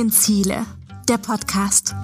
[0.00, 0.64] 17 Ziele,
[1.10, 1.94] der Podcast.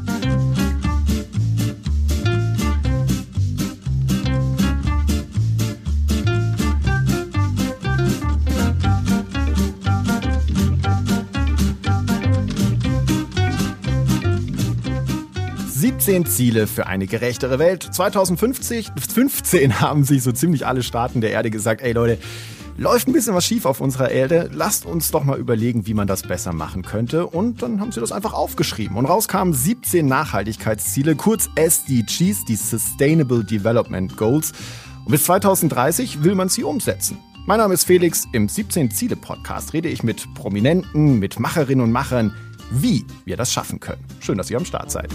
[15.67, 17.83] Siebzehn Ziele für eine gerechtere Welt.
[17.83, 22.19] 2050, 15 haben sich so ziemlich alle Staaten der Erde gesagt, ey Leute,
[22.77, 24.51] läuft ein bisschen was schief auf unserer Erde.
[24.53, 27.27] Lasst uns doch mal überlegen, wie man das besser machen könnte.
[27.27, 28.97] Und dann haben sie das einfach aufgeschrieben.
[28.97, 34.53] Und raus kamen 17 Nachhaltigkeitsziele, kurz SDGs, die Sustainable Development Goals.
[35.05, 37.19] Und bis 2030 will man sie umsetzen.
[37.47, 38.27] Mein Name ist Felix.
[38.33, 42.35] Im 17 Ziele Podcast rede ich mit Prominenten, mit Macherinnen und Machern,
[42.71, 44.05] wie wir das schaffen können.
[44.21, 45.11] Schön, dass ihr am Start seid.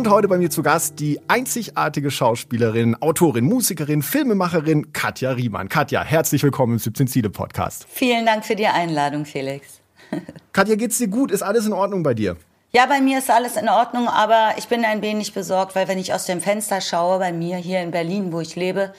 [0.00, 5.68] Und heute bei mir zu Gast die einzigartige Schauspielerin, Autorin, Musikerin, Filmemacherin Katja Riemann.
[5.68, 7.84] Katja, herzlich willkommen im 17 Ziele Podcast.
[7.86, 9.80] Vielen Dank für die Einladung, Felix.
[10.54, 11.30] Katja, geht's dir gut?
[11.30, 12.38] Ist alles in Ordnung bei dir?
[12.72, 15.98] Ja, bei mir ist alles in Ordnung, aber ich bin ein wenig besorgt, weil wenn
[15.98, 18.94] ich aus dem Fenster schaue, bei mir hier in Berlin, wo ich lebe,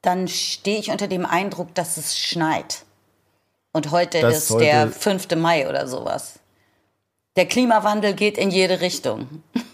[0.00, 2.86] dann stehe ich unter dem Eindruck, dass es schneit.
[3.74, 5.36] Und heute das ist der 5.
[5.36, 6.38] Mai oder sowas.
[7.36, 9.28] Der Klimawandel geht in jede Richtung.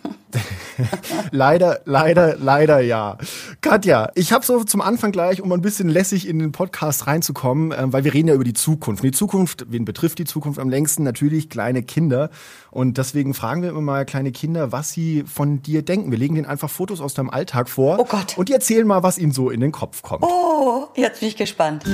[1.30, 3.18] leider, leider, leider ja.
[3.60, 7.72] Katja, ich habe so zum Anfang gleich, um ein bisschen lässig in den Podcast reinzukommen,
[7.72, 9.02] äh, weil wir reden ja über die Zukunft.
[9.02, 11.02] Und die Zukunft, wen betrifft die Zukunft am längsten?
[11.02, 12.30] Natürlich kleine Kinder.
[12.70, 16.10] Und deswegen fragen wir immer mal kleine Kinder, was sie von dir denken.
[16.10, 17.98] Wir legen denen einfach Fotos aus deinem Alltag vor.
[17.98, 18.36] Oh Gott.
[18.38, 20.22] Und die erzählen mal, was ihnen so in den Kopf kommt.
[20.22, 21.84] Oh, jetzt bin ich gespannt.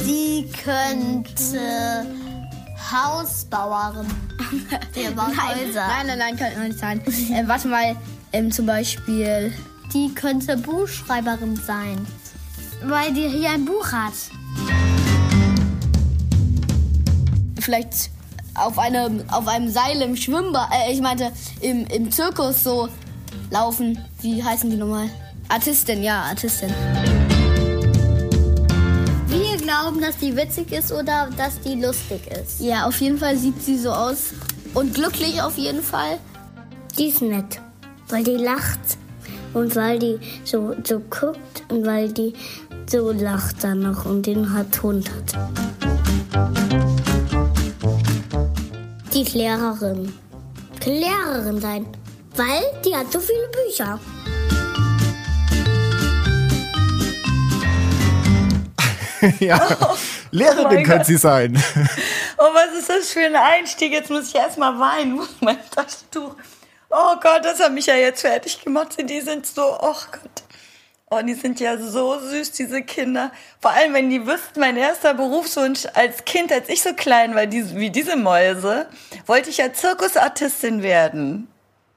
[0.00, 2.06] Sie könnte
[2.90, 4.06] Hausbauerin.
[4.94, 5.86] Der baut nein, Häuser.
[5.86, 7.00] Nein, nein, nein, kann nicht sein.
[7.06, 7.96] äh, warte mal,
[8.32, 9.52] ähm, zum Beispiel.
[9.92, 12.06] Die könnte Buchschreiberin sein.
[12.84, 14.14] Weil die hier ein Buch hat.
[17.60, 18.10] Vielleicht
[18.54, 20.68] auf einem, auf einem Seil im Schwimmbad.
[20.72, 21.30] Äh, ich meinte,
[21.60, 22.88] im, im Zirkus so
[23.50, 23.98] laufen.
[24.20, 25.08] Wie heißen die nochmal?
[25.48, 26.72] Artistin, ja, Artistin.
[29.32, 32.60] Wir glauben, dass die witzig ist oder dass die lustig ist.
[32.60, 34.34] Ja, auf jeden Fall sieht sie so aus.
[34.74, 36.18] Und glücklich auf jeden Fall.
[36.98, 37.58] Die ist nett,
[38.10, 38.98] weil die lacht
[39.54, 42.34] und weil die so, so guckt und weil die
[42.86, 45.32] so lacht dann noch und den hat Hund hat.
[49.14, 50.12] Die ist Lehrerin.
[50.78, 51.86] Kann Lehrerin sein,
[52.36, 53.98] weil die hat so viele Bücher.
[59.40, 59.96] ja, Oh
[60.30, 61.62] Lehrerin könnte sie sein.
[62.38, 63.92] Oh, was ist das für ein Einstieg?
[63.92, 65.18] Jetzt muss ich erstmal weinen.
[65.18, 66.34] Wo ist mein Taschentuch?
[66.90, 68.96] Oh Gott, das hat mich ja jetzt fertig gemacht.
[68.98, 70.42] Die sind so, oh Gott.
[71.10, 73.32] Oh, die sind ja so süß, diese Kinder.
[73.60, 77.44] Vor allem, wenn die wüssten, mein erster Berufswunsch als Kind, als ich so klein war,
[77.44, 78.86] die, wie diese Mäuse,
[79.26, 81.51] wollte ich ja Zirkusartistin werden.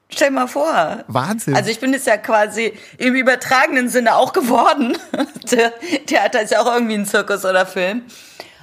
[0.08, 1.04] Stell mal vor.
[1.08, 1.56] Wahnsinn.
[1.56, 4.96] Also ich bin es ja quasi im übertragenen Sinne auch geworden.
[6.06, 8.04] Theater ist ja auch irgendwie ein Zirkus oder Film.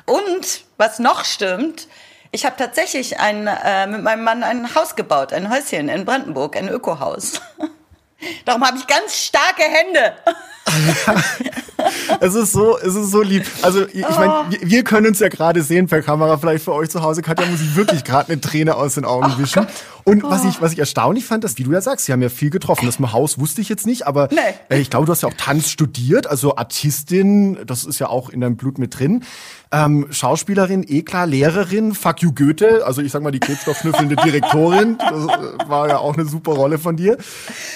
[0.06, 1.88] Und was noch stimmt,
[2.32, 6.56] ich habe tatsächlich ein, äh, mit meinem Mann ein Haus gebaut, ein Häuschen in Brandenburg,
[6.58, 7.42] ein Ökohaus.
[8.46, 10.16] Darum habe ich ganz starke Hände.
[12.20, 13.46] es ist so, es ist so lieb.
[13.62, 16.90] Also ich meine, wir, wir können uns ja gerade sehen per Kamera, vielleicht für euch
[16.90, 17.22] zu Hause.
[17.22, 19.68] Katja muss ich wirklich gerade eine Träne aus den Augen wischen.
[20.06, 22.28] Und was ich, was ich erstaunlich fand, dass, wie du ja sagst, sie haben ja
[22.30, 22.86] viel getroffen.
[22.86, 24.38] Das mit Haus wusste ich jetzt nicht, aber Nee.
[24.70, 28.30] äh, ich glaube, du hast ja auch Tanz studiert, also Artistin, das ist ja auch
[28.30, 29.24] in deinem Blut mit drin.
[29.72, 34.98] Ähm, Schauspielerin, eh klar, Lehrerin, fuck you Goethe, also ich sag mal die krebsstoffschnüffelnde Direktorin,
[35.00, 37.18] das äh, war ja auch eine super Rolle von dir.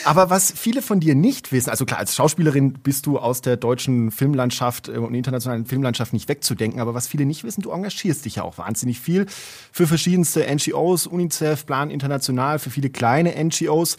[0.03, 3.57] Aber was viele von dir nicht wissen, also klar, als Schauspielerin bist du aus der
[3.57, 8.25] deutschen Filmlandschaft äh, und internationalen Filmlandschaft nicht wegzudenken, aber was viele nicht wissen, du engagierst
[8.25, 9.25] dich ja auch wahnsinnig viel
[9.71, 13.97] für verschiedenste NGOs, UNICEF, Plan International, für viele kleine NGOs.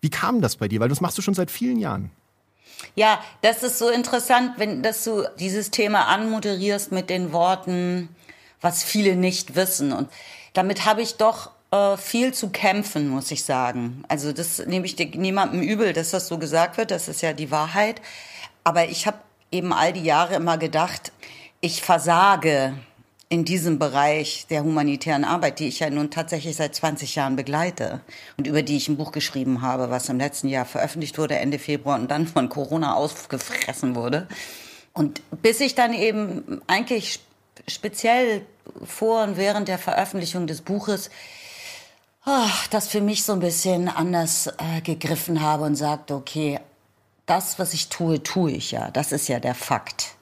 [0.00, 0.80] Wie kam das bei dir?
[0.80, 2.10] Weil das machst du schon seit vielen Jahren.
[2.94, 8.08] Ja, das ist so interessant, wenn dass du dieses Thema anmoderierst mit den Worten,
[8.60, 9.92] was viele nicht wissen.
[9.92, 10.08] Und
[10.54, 14.04] damit habe ich doch äh, viel zu kämpfen, muss ich sagen.
[14.08, 16.90] Also das nehme ich niemandem übel, dass das so gesagt wird.
[16.90, 18.00] Das ist ja die Wahrheit.
[18.64, 19.18] Aber ich habe
[19.52, 21.12] eben all die Jahre immer gedacht,
[21.60, 22.74] ich versage
[23.28, 28.00] in diesem Bereich der humanitären Arbeit, die ich ja nun tatsächlich seit 20 Jahren begleite
[28.36, 31.60] und über die ich ein Buch geschrieben habe, was im letzten Jahr veröffentlicht wurde, Ende
[31.60, 34.26] Februar und dann von Corona aufgefressen wurde.
[34.92, 37.20] Und bis ich dann eben eigentlich
[37.68, 38.44] speziell
[38.84, 41.10] vor und während der Veröffentlichung des Buches
[42.70, 46.60] das für mich so ein bisschen anders äh, gegriffen habe und sagte, okay,
[47.26, 48.90] das, was ich tue, tue ich ja.
[48.90, 50.16] Das ist ja der Fakt.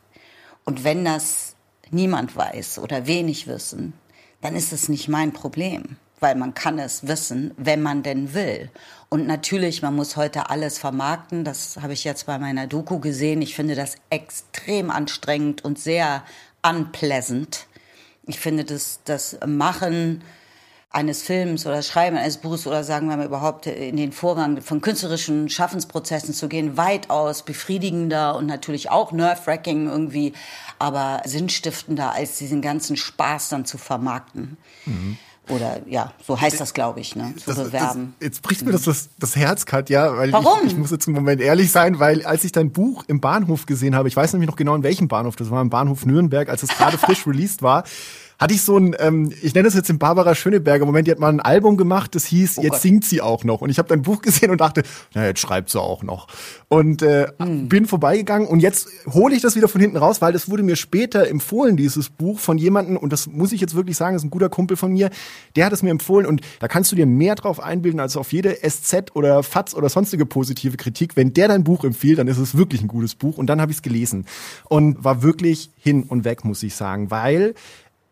[0.65, 1.55] Und wenn das
[1.91, 3.95] niemand weiß oder wenig wissen,
[4.41, 8.71] dann ist es nicht mein Problem, weil man kann es wissen, wenn man denn will.
[9.09, 11.45] Und natürlich, man muss heute alles vermarkten.
[11.45, 13.41] Das habe ich jetzt bei meiner Doku gesehen.
[13.41, 16.23] Ich finde das extrem anstrengend und sehr
[16.63, 17.67] unpleasant.
[18.27, 20.23] Ich finde das, das Machen
[20.99, 24.81] eines Films oder Schreiben eines Buches oder sagen wir mal überhaupt in den Vorgang von
[24.81, 30.33] künstlerischen Schaffensprozessen zu gehen, weitaus befriedigender und natürlich auch nerve-wracking irgendwie,
[30.81, 34.57] aber sinnstiftender als diesen ganzen Spaß dann zu vermarkten.
[34.87, 35.19] Mhm.
[35.49, 37.33] Oder ja, so heißt das, glaube ich, ne?
[37.37, 38.15] Zu das, bewerben.
[38.19, 40.59] Das, jetzt bricht mir das, das, das Herz, Katja, weil Warum?
[40.65, 43.65] Ich, ich muss jetzt einen Moment ehrlich sein, weil als ich dein Buch im Bahnhof
[43.67, 46.49] gesehen habe, ich weiß nämlich noch genau in welchem Bahnhof, das war im Bahnhof Nürnberg,
[46.49, 47.85] als es gerade frisch released war,
[48.39, 51.19] hatte ich so ein, ähm, ich nenne das jetzt den Barbara Schöneberger Moment, die hat
[51.19, 53.61] mal ein Album gemacht, das hieß, oh jetzt singt sie auch noch.
[53.61, 54.83] Und ich habe dein Buch gesehen und dachte,
[55.15, 56.29] na, jetzt schreibt sie auch noch.
[56.69, 57.69] Und äh, hm.
[57.69, 60.77] bin vorbeigegangen und jetzt hole ich das wieder von hinten raus, weil das wurde mir
[60.77, 64.31] später empfohlen, dieses Buch, von jemandem, und das muss ich jetzt wirklich sagen, ist ein
[64.31, 65.11] guter Kumpel von mir,
[65.57, 68.33] der hat es mir empfohlen und da kannst du dir mehr drauf einbilden als auf
[68.33, 71.17] jede SZ oder FATS oder sonstige positive Kritik.
[71.17, 73.39] Wenn der dein Buch empfiehlt, dann ist es wirklich ein gutes Buch.
[73.39, 74.27] Und dann habe ich es gelesen
[74.69, 77.55] und war wirklich hin und weg, muss ich sagen, weil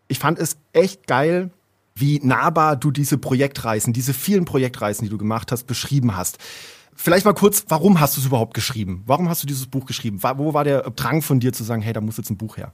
[0.07, 1.51] ich fand es echt geil,
[1.95, 6.37] wie nahbar du diese Projektreisen, diese vielen Projektreisen, die du gemacht hast, beschrieben hast.
[6.95, 9.03] Vielleicht mal kurz, warum hast du es überhaupt geschrieben?
[9.05, 10.21] Warum hast du dieses Buch geschrieben?
[10.21, 12.71] Wo war der Drang von dir zu sagen, hey, da muss jetzt ein Buch her?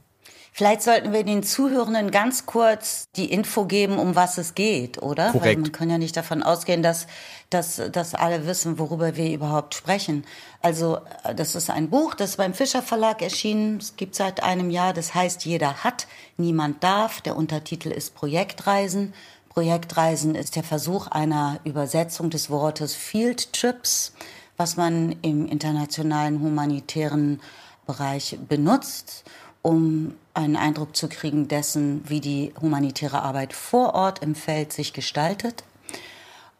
[0.55, 5.31] Vielleicht sollten wir den Zuhörenden ganz kurz die Info geben, um was es geht, oder?
[5.31, 5.45] Korrekt.
[5.45, 7.07] Weil man kann ja nicht davon ausgehen, dass,
[7.49, 10.25] dass, dass alle wissen, worüber wir überhaupt sprechen.
[10.61, 10.99] Also
[11.35, 13.77] das ist ein Buch, das ist beim Fischer Verlag erschienen.
[13.77, 14.93] Es gibt seit einem Jahr.
[14.93, 16.05] Das heißt, jeder hat,
[16.37, 17.21] niemand darf.
[17.21, 19.15] Der Untertitel ist Projektreisen.
[19.49, 24.13] Projektreisen ist der Versuch einer Übersetzung des Wortes Field Trips,
[24.55, 27.41] was man im internationalen humanitären
[27.87, 29.23] Bereich benutzt
[29.63, 34.93] um einen Eindruck zu kriegen dessen, wie die humanitäre Arbeit vor Ort im Feld sich
[34.93, 35.63] gestaltet.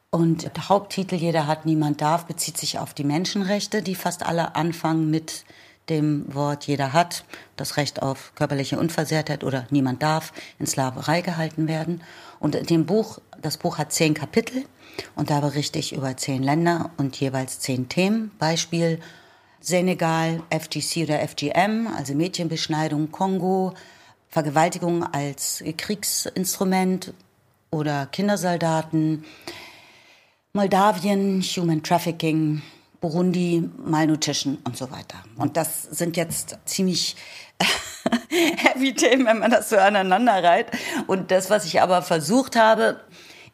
[0.10, 4.56] Und der Haupttitel Jeder hat, niemand darf bezieht sich auf die Menschenrechte, die fast alle
[4.56, 5.44] anfangen mit
[5.90, 7.26] dem Wort Jeder hat,
[7.56, 12.02] das Recht auf körperliche Unversehrtheit oder niemand darf in Sklaverei gehalten werden.
[12.40, 14.66] Und in dem Buch, das Buch hat zehn Kapitel
[15.16, 18.32] und da berichte ich über zehn Länder und jeweils zehn Themen.
[18.38, 19.00] Beispiel
[19.64, 23.74] Senegal, FGC oder FGM, also Mädchenbeschneidung, Kongo,
[24.28, 27.14] Vergewaltigung als Kriegsinstrument
[27.72, 29.24] oder Kindersoldaten,
[30.52, 32.62] Moldawien, Human Trafficking,
[33.00, 35.24] Burundi, Malnutrition und so weiter.
[35.38, 37.16] Und das sind jetzt ziemlich
[38.30, 40.68] heavy Themen, wenn man das so aneinander reiht.
[41.08, 43.00] Und das, was ich aber versucht habe,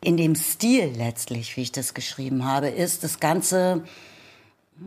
[0.01, 3.83] in dem Stil letztlich, wie ich das geschrieben habe, ist das Ganze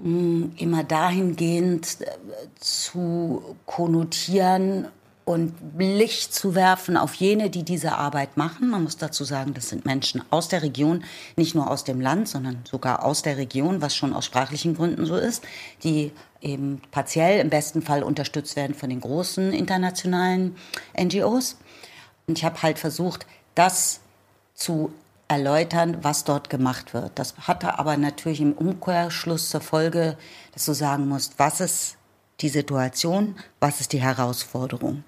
[0.03, 2.07] immer dahingehend äh,
[2.59, 4.89] zu konnotieren
[5.25, 8.71] und Licht zu werfen auf jene, die diese Arbeit machen.
[8.71, 11.05] Man muss dazu sagen, das sind Menschen aus der Region,
[11.37, 15.07] nicht nur aus dem Land, sondern sogar aus der Region, was schon aus sprachlichen Gründen
[15.07, 15.45] so ist,
[15.85, 16.11] die
[16.41, 20.57] eben partiell im besten Fall unterstützt werden von den großen internationalen
[21.01, 21.57] NGOs.
[22.27, 24.01] Und ich habe halt versucht, das
[24.55, 24.93] zu
[25.29, 27.13] erläutern, was dort gemacht wird.
[27.15, 30.17] Das hatte aber natürlich im Umkehrschluss zur Folge,
[30.53, 31.97] dass du sagen musst, was ist
[32.41, 35.05] die Situation, was ist die Herausforderung.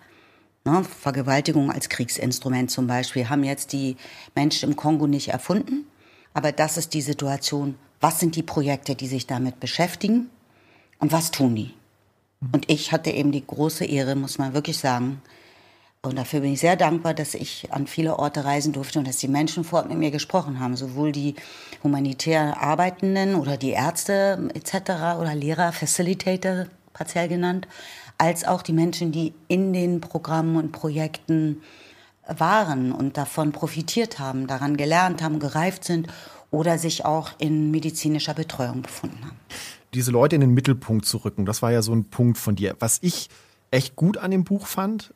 [0.65, 3.97] Ne, Vergewaltigung als Kriegsinstrument zum Beispiel haben jetzt die
[4.35, 5.87] Menschen im Kongo nicht erfunden,
[6.33, 7.75] aber das ist die Situation.
[8.01, 10.31] Was sind die Projekte, die sich damit beschäftigen
[10.99, 11.75] und was tun die?
[12.53, 15.21] Und ich hatte eben die große Ehre, muss man wirklich sagen,
[16.05, 19.17] und dafür bin ich sehr dankbar, dass ich an viele Orte reisen durfte und dass
[19.17, 20.77] die Menschen vor Ort mit mir gesprochen haben.
[20.77, 21.35] Sowohl die
[21.83, 25.19] humanitär Arbeitenden oder die Ärzte etc.
[25.21, 27.67] oder Lehrer, Facilitator partiell genannt,
[28.19, 31.63] als auch die Menschen, die in den Programmen und Projekten
[32.27, 36.09] waren und davon profitiert haben, daran gelernt haben, gereift sind
[36.51, 39.37] oder sich auch in medizinischer Betreuung befunden haben.
[39.93, 42.77] Diese Leute in den Mittelpunkt zu rücken, das war ja so ein Punkt von dir.
[42.79, 43.29] Was ich
[43.71, 45.13] echt gut an dem Buch fand,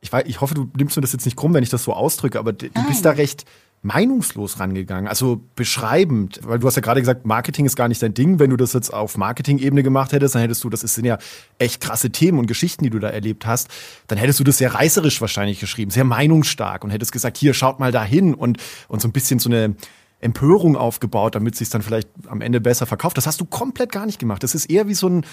[0.00, 1.92] ich, weiß, ich hoffe, du nimmst mir das jetzt nicht krumm, wenn ich das so
[1.92, 3.44] ausdrücke, aber du bist da recht
[3.82, 8.12] meinungslos rangegangen, also beschreibend, weil du hast ja gerade gesagt, Marketing ist gar nicht dein
[8.12, 8.40] Ding.
[8.40, 11.18] Wenn du das jetzt auf Marketing-Ebene gemacht hättest, dann hättest du, das sind ja
[11.58, 13.68] echt krasse Themen und Geschichten, die du da erlebt hast,
[14.08, 17.78] dann hättest du das sehr reißerisch wahrscheinlich geschrieben, sehr meinungsstark und hättest gesagt, hier, schaut
[17.78, 19.76] mal dahin und, und so ein bisschen so eine
[20.20, 23.16] Empörung aufgebaut, damit sich dann vielleicht am Ende besser verkauft.
[23.16, 24.42] Das hast du komplett gar nicht gemacht.
[24.42, 25.24] Das ist eher wie so ein,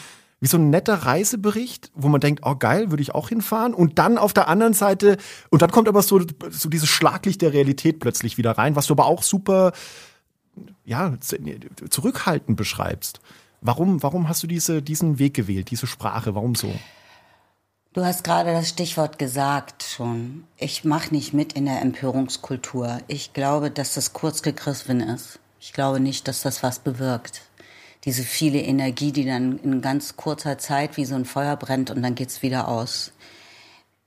[0.42, 3.74] wie so ein netter Reisebericht, wo man denkt, oh geil, würde ich auch hinfahren.
[3.74, 5.18] Und dann auf der anderen Seite,
[5.50, 8.94] und dann kommt aber so, so dieses Schlaglicht der Realität plötzlich wieder rein, was du
[8.94, 9.72] aber auch super,
[10.84, 11.14] ja,
[11.90, 13.20] zurückhaltend beschreibst.
[13.62, 16.36] Warum, warum hast du diese, diesen Weg gewählt, diese Sprache?
[16.36, 16.72] Warum so?
[17.94, 20.44] Du hast gerade das Stichwort gesagt schon.
[20.58, 23.00] Ich mache nicht mit in der Empörungskultur.
[23.08, 25.40] Ich glaube, dass das kurz gegriffen ist.
[25.62, 27.44] Ich glaube nicht, dass das was bewirkt.
[28.06, 32.02] Diese viele Energie, die dann in ganz kurzer Zeit wie so ein Feuer brennt und
[32.04, 33.12] dann geht's wieder aus.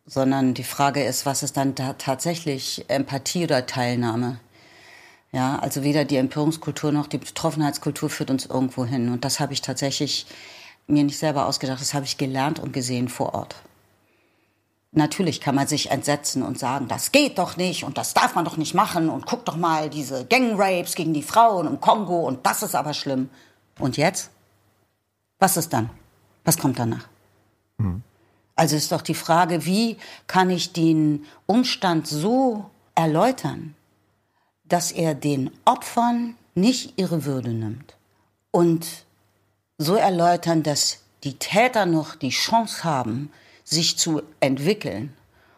[0.07, 4.38] Sondern die Frage ist, was ist dann da tatsächlich Empathie oder Teilnahme?
[5.33, 9.11] Ja, also weder die Empörungskultur noch die Betroffenheitskultur führt uns irgendwo hin.
[9.11, 10.26] Und das habe ich tatsächlich
[10.87, 13.57] mir nicht selber ausgedacht, das habe ich gelernt und gesehen vor Ort.
[14.93, 18.47] Natürlich kann man sich entsetzen und sagen, das geht doch nicht und das darf man
[18.47, 22.47] doch nicht machen und guck doch mal diese Gangrapes gegen die Frauen im Kongo und
[22.47, 23.28] das ist aber schlimm.
[23.78, 24.30] Und jetzt?
[25.38, 25.90] Was ist dann?
[26.44, 27.08] Was kommt danach?
[27.78, 28.02] Mhm.
[28.56, 33.75] Also ist doch die Frage, wie kann ich den Umstand so erläutern,
[34.64, 37.97] dass er den Opfern nicht ihre Würde nimmt
[38.50, 39.04] und
[39.78, 43.30] so erläutern, dass die Täter noch die Chance haben,
[43.62, 45.14] sich zu entwickeln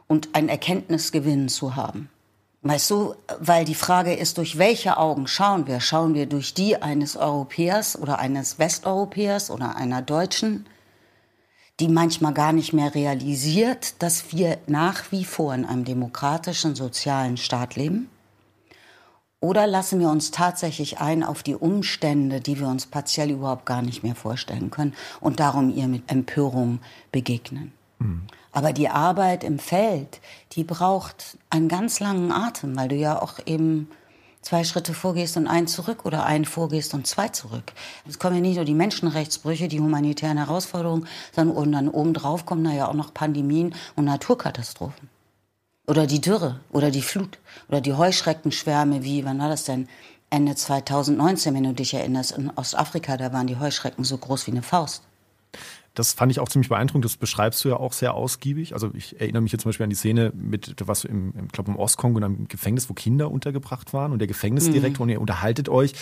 [0.06, 2.10] und ein Erkenntnisgewinn zu haben.
[2.62, 5.80] Weißt du, weil die Frage ist, durch welche Augen schauen wir?
[5.80, 10.66] Schauen wir durch die eines Europäers oder eines Westeuropäers oder einer Deutschen,
[11.80, 17.38] die manchmal gar nicht mehr realisiert, dass wir nach wie vor in einem demokratischen, sozialen
[17.38, 18.10] Staat leben?
[19.40, 23.80] Oder lassen wir uns tatsächlich ein auf die Umstände, die wir uns partiell überhaupt gar
[23.80, 27.72] nicht mehr vorstellen können und darum ihr mit Empörung begegnen?
[28.52, 30.20] Aber die Arbeit im Feld,
[30.52, 33.88] die braucht einen ganz langen Atem, weil du ja auch eben
[34.42, 37.72] zwei Schritte vorgehst und einen zurück oder einen vorgehst und zwei zurück.
[38.08, 42.64] Es kommen ja nicht nur die Menschenrechtsbrüche, die humanitären Herausforderungen, sondern und dann obendrauf kommen
[42.64, 45.08] da ja auch noch Pandemien und Naturkatastrophen.
[45.86, 47.38] Oder die Dürre oder die Flut
[47.68, 49.88] oder die Heuschreckenschwärme, wie, wann war das denn?
[50.32, 54.52] Ende 2019, wenn du dich erinnerst, in Ostafrika, da waren die Heuschrecken so groß wie
[54.52, 55.02] eine Faust.
[55.94, 57.04] Das fand ich auch ziemlich beeindruckend.
[57.04, 58.74] Das beschreibst du ja auch sehr ausgiebig.
[58.74, 61.72] Also ich erinnere mich jetzt zum Beispiel an die Szene mit, was im, im glaube
[61.72, 65.10] im Ostkongo in einem Gefängnis, wo Kinder untergebracht waren und der Gefängnisdirektor mhm.
[65.10, 65.94] und ihr unterhaltet euch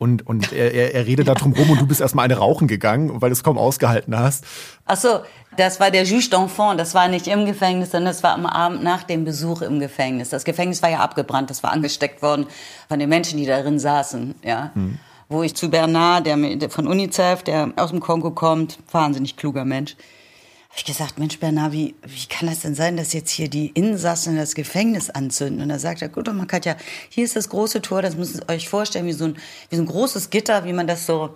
[0.00, 2.68] und, und er, er, er redet da drum rum und du bist erstmal eine rauchen
[2.68, 4.46] gegangen, weil du es kaum ausgehalten hast.
[4.86, 5.20] Ach so,
[5.58, 6.76] das war der Juge d'Enfant.
[6.76, 10.30] Das war nicht im Gefängnis, sondern das war am Abend nach dem Besuch im Gefängnis.
[10.30, 12.46] Das Gefängnis war ja abgebrannt, das war angesteckt worden
[12.88, 14.70] von den Menschen, die darin saßen, ja.
[14.74, 14.98] Mhm
[15.30, 19.92] wo ich zu Bernard, der von UNICEF, der aus dem Kongo kommt, wahnsinnig kluger Mensch,
[19.92, 23.68] habe ich gesagt, Mensch Bernard, wie, wie kann das denn sein, dass jetzt hier die
[23.68, 25.62] Insassen das Gefängnis anzünden?
[25.62, 26.76] Und er sagt er, gut, man kann ja,
[27.08, 29.36] hier ist das große Tor, das müsst ihr euch vorstellen, wie so ein,
[29.68, 31.34] wie so ein großes Gitter, wie man das so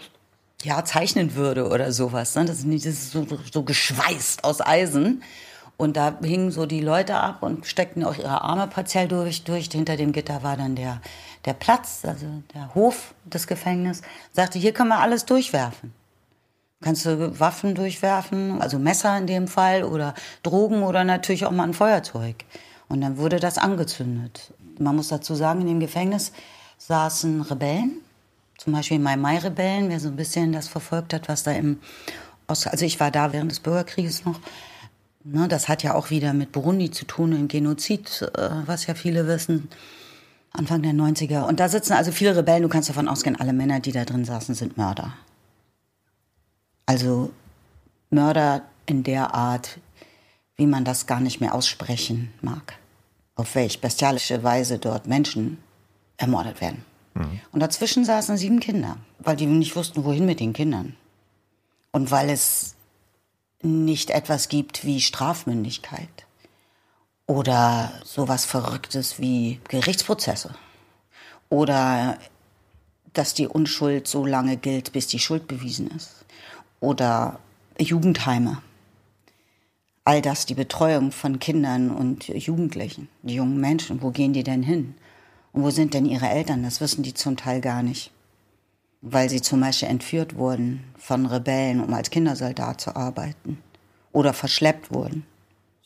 [0.62, 2.34] ja, zeichnen würde oder sowas.
[2.34, 2.44] Ne?
[2.46, 5.22] Das ist, nicht, das ist so, so geschweißt aus Eisen.
[5.76, 9.42] Und da hingen so die Leute ab und steckten auch ihre Arme partiell durch.
[9.42, 9.68] durch.
[9.70, 11.00] Hinter dem Gitter war dann der,
[11.44, 14.02] der Platz, also der Hof des Gefängnisses.
[14.32, 15.92] Sagte, hier kann man alles durchwerfen.
[16.80, 21.64] Kannst du Waffen durchwerfen, also Messer in dem Fall oder Drogen oder natürlich auch mal
[21.64, 22.44] ein Feuerzeug.
[22.88, 24.52] Und dann wurde das angezündet.
[24.78, 26.32] Man muss dazu sagen, in dem Gefängnis
[26.78, 28.00] saßen Rebellen,
[28.58, 31.80] zum Beispiel Mai-Mai-Rebellen, wer so ein bisschen das verfolgt hat, was da im
[32.46, 34.38] Ost also ich war da während des Bürgerkrieges noch,
[35.26, 38.94] Ne, das hat ja auch wieder mit Burundi zu tun, im Genozid, äh, was ja
[38.94, 39.70] viele wissen,
[40.54, 41.42] Anfang der 90er.
[41.42, 44.25] Und da sitzen also viele Rebellen, du kannst davon ausgehen, alle Männer, die da drin
[44.25, 45.12] saßen, sind Mörder.
[46.87, 47.32] Also
[48.11, 49.78] Mörder in der Art,
[50.56, 52.78] wie man das gar nicht mehr aussprechen mag.
[53.34, 55.58] Auf welch bestialische Weise dort Menschen
[56.18, 56.84] ermordet werden.
[57.14, 57.40] Mhm.
[57.50, 60.94] Und dazwischen saßen sieben Kinder, weil die nicht wussten, wohin mit den Kindern.
[61.90, 62.76] Und weil es
[63.61, 66.26] nicht etwas gibt wie Strafmündigkeit
[67.26, 70.54] oder sowas Verrücktes wie Gerichtsprozesse
[71.48, 72.18] oder
[73.12, 76.24] dass die Unschuld so lange gilt, bis die Schuld bewiesen ist
[76.80, 77.38] oder
[77.78, 78.62] Jugendheime.
[80.04, 84.62] All das, die Betreuung von Kindern und Jugendlichen, die jungen Menschen, wo gehen die denn
[84.62, 84.94] hin?
[85.52, 86.62] Und wo sind denn ihre Eltern?
[86.62, 88.10] Das wissen die zum Teil gar nicht
[89.06, 93.58] weil sie zum Beispiel entführt wurden von Rebellen, um als Kindersoldat zu arbeiten
[94.12, 95.26] oder verschleppt wurden.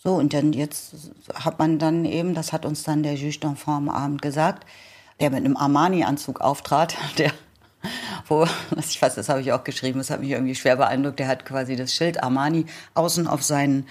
[0.02, 0.95] So, und dann jetzt
[1.35, 4.64] hat man dann eben, das hat uns dann der Juge d'Enfant am Abend gesagt,
[5.19, 7.33] der mit einem Armani-Anzug auftrat, der,
[8.28, 8.47] wo,
[8.78, 11.45] ich weiß, das habe ich auch geschrieben, das hat mich irgendwie schwer beeindruckt, der hat
[11.45, 13.87] quasi das Schild Armani außen auf seinen,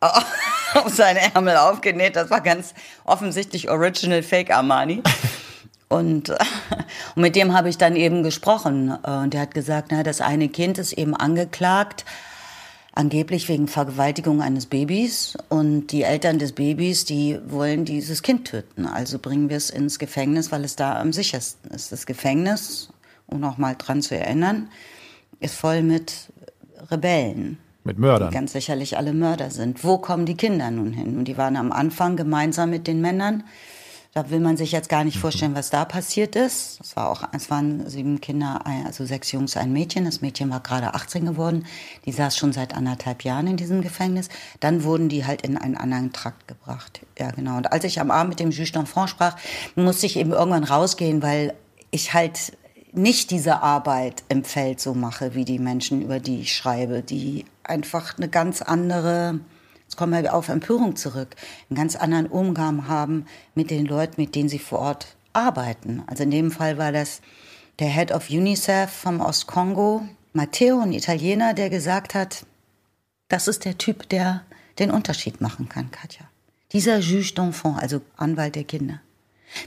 [0.00, 2.74] auf seinen Ärmel aufgenäht, das war ganz
[3.04, 5.02] offensichtlich Original Fake Armani.
[5.90, 6.30] Und,
[7.14, 8.92] und mit dem habe ich dann eben gesprochen.
[8.92, 12.06] Und der hat gesagt, na, das eine Kind ist eben angeklagt,
[12.92, 15.36] angeblich wegen Vergewaltigung eines Babys.
[15.48, 18.86] Und die Eltern des Babys, die wollen dieses Kind töten.
[18.86, 21.92] Also bringen wir es ins Gefängnis, weil es da am sichersten ist.
[21.92, 22.90] Das Gefängnis,
[23.26, 24.68] um noch mal dran zu erinnern,
[25.40, 26.32] ist voll mit
[26.90, 27.58] Rebellen.
[27.84, 28.30] Mit Mördern.
[28.30, 29.84] Die ganz sicherlich alle Mörder sind.
[29.84, 31.16] Wo kommen die Kinder nun hin?
[31.16, 33.44] Und die waren am Anfang gemeinsam mit den Männern.
[34.12, 36.80] Da will man sich jetzt gar nicht vorstellen, was da passiert ist.
[36.80, 40.04] Es war auch, es waren sieben Kinder, also sechs Jungs, ein Mädchen.
[40.04, 41.64] Das Mädchen war gerade 18 geworden.
[42.06, 44.28] Die saß schon seit anderthalb Jahren in diesem Gefängnis.
[44.58, 47.06] Dann wurden die halt in einen anderen Trakt gebracht.
[47.20, 47.56] Ja, genau.
[47.56, 49.36] Und als ich am Abend mit dem Juge d'Enfant sprach,
[49.76, 51.54] musste ich eben irgendwann rausgehen, weil
[51.92, 52.56] ich halt
[52.92, 57.44] nicht diese Arbeit im Feld so mache, wie die Menschen, über die ich schreibe, die
[57.62, 59.38] einfach eine ganz andere
[60.00, 61.36] kommen wir auf Empörung zurück,
[61.68, 66.02] einen ganz anderen Umgang haben mit den Leuten, mit denen sie vor Ort arbeiten.
[66.06, 67.20] Also in dem Fall war das
[67.80, 72.46] der Head of UNICEF vom Ostkongo, Matteo, ein Italiener, der gesagt hat,
[73.28, 74.40] das ist der Typ, der
[74.78, 76.24] den Unterschied machen kann, Katja.
[76.72, 79.02] Dieser Juge d'Enfant, also Anwalt der Kinder.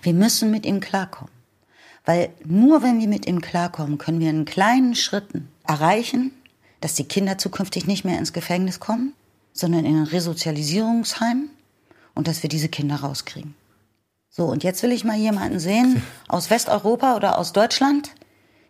[0.02, 1.32] Wir müssen mit ihm klarkommen.
[2.06, 6.32] Weil nur wenn wir mit ihm klarkommen, können wir in kleinen Schritten erreichen,
[6.82, 9.14] dass die Kinder zukünftig nicht mehr ins Gefängnis kommen,
[9.54, 11.50] sondern in ein Resozialisierungsheim
[12.16, 13.56] und dass wir diese Kinder rauskriegen.
[14.30, 18.12] So, und jetzt will ich mal jemanden sehen aus Westeuropa oder aus Deutschland,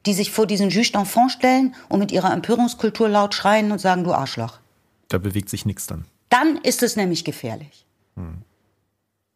[0.06, 4.04] die sich vor diesen Juge d'Enfant stellen und mit ihrer Empörungskultur laut schreien und sagen,
[4.04, 4.60] du Arschloch.
[5.08, 6.06] Da bewegt sich nichts dann.
[6.30, 7.86] Dann ist es nämlich gefährlich.
[8.16, 8.42] Hm.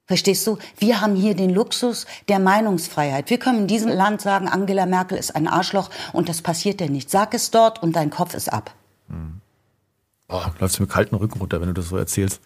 [0.05, 0.57] Verstehst du?
[0.77, 3.29] Wir haben hier den Luxus der Meinungsfreiheit.
[3.29, 6.89] Wir können in diesem Land sagen, Angela Merkel ist ein Arschloch und das passiert dir
[6.89, 7.09] nicht.
[7.09, 8.73] Sag es dort und dein Kopf ist ab.
[9.09, 9.41] Hm.
[10.29, 12.41] Oh, läufst du mit kalten Rücken runter, wenn du das so erzählst.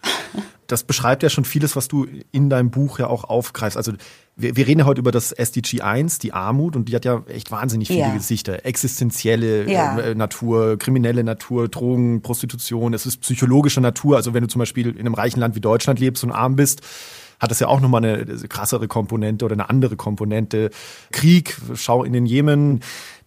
[0.68, 3.76] Das beschreibt ja schon vieles, was du in deinem Buch ja auch aufgreifst.
[3.76, 3.92] Also
[4.36, 7.22] wir, wir reden ja heute über das SDG 1, die Armut, und die hat ja
[7.26, 8.14] echt wahnsinnig viele ja.
[8.14, 8.64] Gesichter.
[8.64, 9.98] Existenzielle ja.
[9.98, 14.16] äh, Natur, kriminelle Natur, Drogen, Prostitution, es ist psychologische Natur.
[14.16, 16.82] Also wenn du zum Beispiel in einem reichen Land wie Deutschland lebst und arm bist,
[17.40, 20.70] hat das ja auch nochmal eine krassere Komponente oder eine andere Komponente.
[21.10, 22.80] Krieg, schau in den Jemen,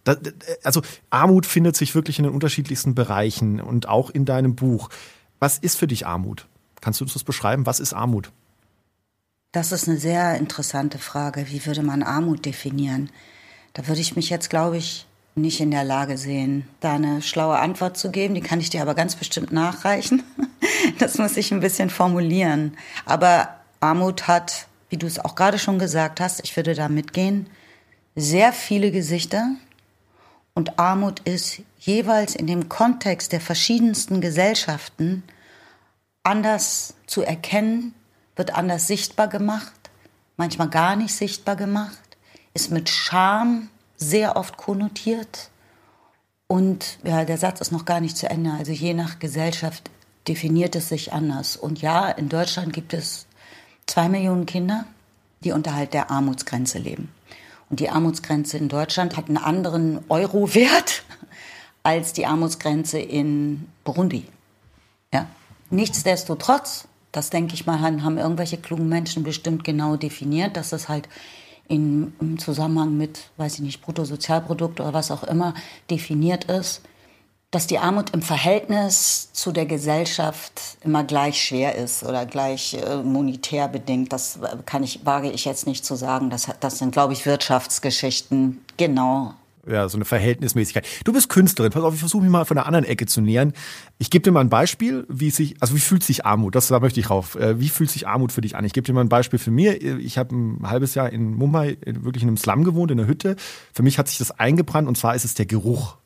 [0.06, 0.16] da,
[0.62, 4.88] also Armut findet sich wirklich in den unterschiedlichsten Bereichen und auch in deinem Buch.
[5.40, 6.46] Was ist für dich Armut?
[6.80, 7.66] Kannst du uns das beschreiben?
[7.66, 8.30] Was ist Armut?
[9.50, 11.46] Das ist eine sehr interessante Frage.
[11.48, 13.10] Wie würde man Armut definieren?
[13.72, 17.58] Da würde ich mich jetzt, glaube ich, nicht in der Lage sehen, da eine schlaue
[17.58, 18.34] Antwort zu geben.
[18.34, 20.22] Die kann ich dir aber ganz bestimmt nachreichen.
[20.98, 22.76] Das muss ich ein bisschen formulieren.
[23.04, 23.48] Aber
[23.80, 27.48] Armut hat, wie du es auch gerade schon gesagt hast, ich würde da mitgehen,
[28.14, 29.56] sehr viele Gesichter
[30.56, 35.22] und Armut ist jeweils in dem Kontext der verschiedensten Gesellschaften
[36.22, 37.94] anders zu erkennen,
[38.36, 39.90] wird anders sichtbar gemacht,
[40.38, 42.16] manchmal gar nicht sichtbar gemacht,
[42.54, 45.50] ist mit Scham sehr oft konnotiert.
[46.46, 48.52] Und ja, der Satz ist noch gar nicht zu Ende.
[48.52, 49.90] Also je nach Gesellschaft
[50.26, 51.56] definiert es sich anders.
[51.56, 53.26] Und ja, in Deutschland gibt es
[53.86, 54.86] zwei Millionen Kinder,
[55.44, 57.12] die unterhalb der Armutsgrenze leben.
[57.68, 61.02] Und die Armutsgrenze in Deutschland hat einen anderen Euro-Wert
[61.82, 64.24] als die Armutsgrenze in Burundi.
[65.12, 65.26] Ja?
[65.70, 71.08] Nichtsdestotrotz, das denke ich mal, haben irgendwelche klugen Menschen bestimmt genau definiert, dass das halt
[71.68, 75.54] in, im Zusammenhang mit, weiß ich nicht, Bruttosozialprodukt oder was auch immer
[75.90, 76.82] definiert ist
[77.50, 82.96] dass die Armut im Verhältnis zu der Gesellschaft immer gleich schwer ist oder gleich äh,
[82.96, 84.12] monetär bedingt.
[84.12, 86.28] Das kann ich, wage ich jetzt nicht zu sagen.
[86.30, 88.60] Das, das sind, glaube ich, Wirtschaftsgeschichten.
[88.76, 89.34] Genau.
[89.68, 90.86] Ja, so eine Verhältnismäßigkeit.
[91.04, 91.72] Du bist Künstlerin.
[91.72, 93.52] Pass auf, ich versuche mich mal von der anderen Ecke zu nähern.
[93.98, 96.54] Ich gebe dir mal ein Beispiel, wie sich, also wie fühlt sich Armut?
[96.54, 97.34] Das da möchte ich rauf.
[97.34, 98.64] Äh, wie fühlt sich Armut für dich an?
[98.64, 99.82] Ich gebe dir mal ein Beispiel für mir.
[99.98, 103.34] Ich habe ein halbes Jahr in Mumbai wirklich in einem Slum gewohnt, in einer Hütte.
[103.72, 105.96] Für mich hat sich das eingebrannt und zwar ist es der Geruch.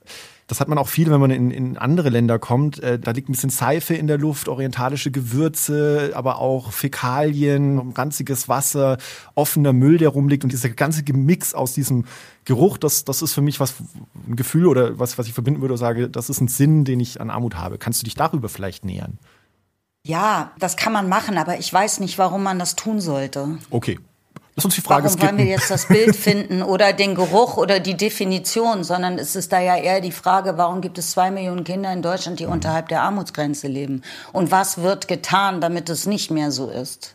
[0.50, 2.82] Das hat man auch viel, wenn man in, in andere Länder kommt.
[2.82, 8.48] Äh, da liegt ein bisschen Seife in der Luft, orientalische Gewürze, aber auch Fäkalien, ranziges
[8.48, 8.98] Wasser,
[9.36, 12.04] offener Müll, der rumliegt und dieser ganze Gemix aus diesem
[12.46, 13.76] Geruch, das, das ist für mich was,
[14.26, 16.98] ein Gefühl oder was, was ich verbinden würde und sage, das ist ein Sinn, den
[16.98, 17.78] ich an Armut habe.
[17.78, 19.20] Kannst du dich darüber vielleicht nähern?
[20.04, 23.58] Ja, das kann man machen, aber ich weiß nicht, warum man das tun sollte.
[23.70, 24.00] Okay,
[24.56, 27.80] Lass uns die Frage Warum wollen wir jetzt das Bild finden oder den Geruch oder
[27.80, 31.64] die Definition, sondern es ist da ja eher die Frage, warum gibt es zwei Millionen
[31.64, 32.52] Kinder in Deutschland, die mhm.
[32.52, 34.02] unterhalb der Armutsgrenze leben?
[34.32, 37.14] Und was wird getan, damit es nicht mehr so ist?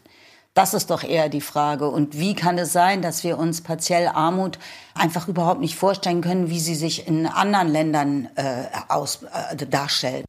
[0.55, 1.89] Das ist doch eher die Frage.
[1.89, 4.57] Und wie kann es sein, dass wir uns partiell Armut
[4.93, 9.19] einfach überhaupt nicht vorstellen können, wie sie sich in anderen Ländern äh, aus,
[9.51, 10.25] äh, darstellt?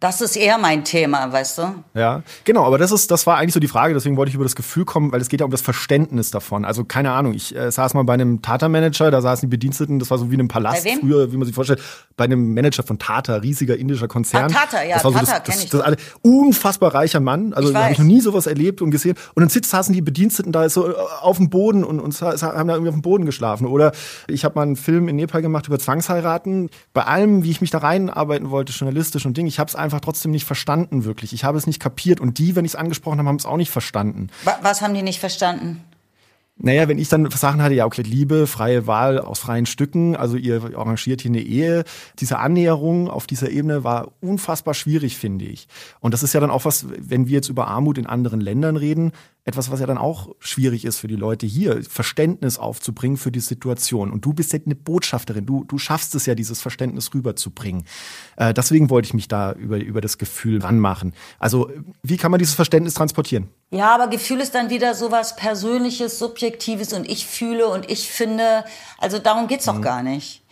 [0.00, 1.62] Das ist eher mein Thema, weißt du?
[1.92, 4.44] Ja, genau, aber das ist, das war eigentlich so die Frage, deswegen wollte ich über
[4.44, 6.64] das Gefühl kommen, weil es geht ja um das Verständnis davon.
[6.64, 10.10] Also keine Ahnung, ich äh, saß mal bei einem Tata-Manager, da saßen die Bediensteten, das
[10.10, 11.00] war so wie in einem Palast Bei wem?
[11.00, 11.82] früher, wie man sich vorstellt,
[12.16, 14.44] bei einem Manager von Tata, riesiger indischer Konzern.
[14.44, 17.20] Ah, Tata, ja, das war so Tata das, kenn das, ich das, das, unfassbar reicher
[17.20, 19.16] Mann, also habe ich noch nie sowas erlebt und gesehen.
[19.34, 22.68] Und dann sitzt, saßen die Bediensteten da so äh, auf dem Boden und, und haben
[22.68, 23.66] da irgendwie auf dem Boden geschlafen.
[23.66, 23.92] Oder
[24.28, 26.70] ich habe mal einen Film in Nepal gemacht über Zwangsheiraten.
[26.94, 29.89] Bei allem, wie ich mich da reinarbeiten wollte, journalistisch und Ding, ich habe es einfach
[29.98, 31.32] trotzdem nicht verstanden wirklich.
[31.32, 33.56] Ich habe es nicht kapiert und die, wenn ich es angesprochen habe, haben es auch
[33.56, 34.28] nicht verstanden.
[34.44, 35.82] Wa- Was haben die nicht verstanden?
[36.62, 40.36] Naja, wenn ich dann Sachen hatte, ja, okay, Liebe, freie Wahl aus freien Stücken, also
[40.36, 41.84] ihr arrangiert hier eine Ehe.
[42.18, 45.68] Diese Annäherung auf dieser Ebene war unfassbar schwierig, finde ich.
[46.00, 48.76] Und das ist ja dann auch was, wenn wir jetzt über Armut in anderen Ländern
[48.76, 49.12] reden,
[49.44, 53.40] etwas, was ja dann auch schwierig ist für die Leute hier, Verständnis aufzubringen für die
[53.40, 54.10] Situation.
[54.10, 57.84] Und du bist ja eine Botschafterin, du, du schaffst es ja, dieses Verständnis rüberzubringen.
[58.36, 61.14] Äh, deswegen wollte ich mich da über, über das Gefühl ranmachen.
[61.38, 61.70] Also,
[62.02, 63.48] wie kann man dieses Verständnis transportieren?
[63.70, 68.64] Ja, aber Gefühl ist dann wieder sowas Persönliches, Subjektives und ich fühle und ich finde,
[68.98, 70.42] also darum geht's doch gar nicht.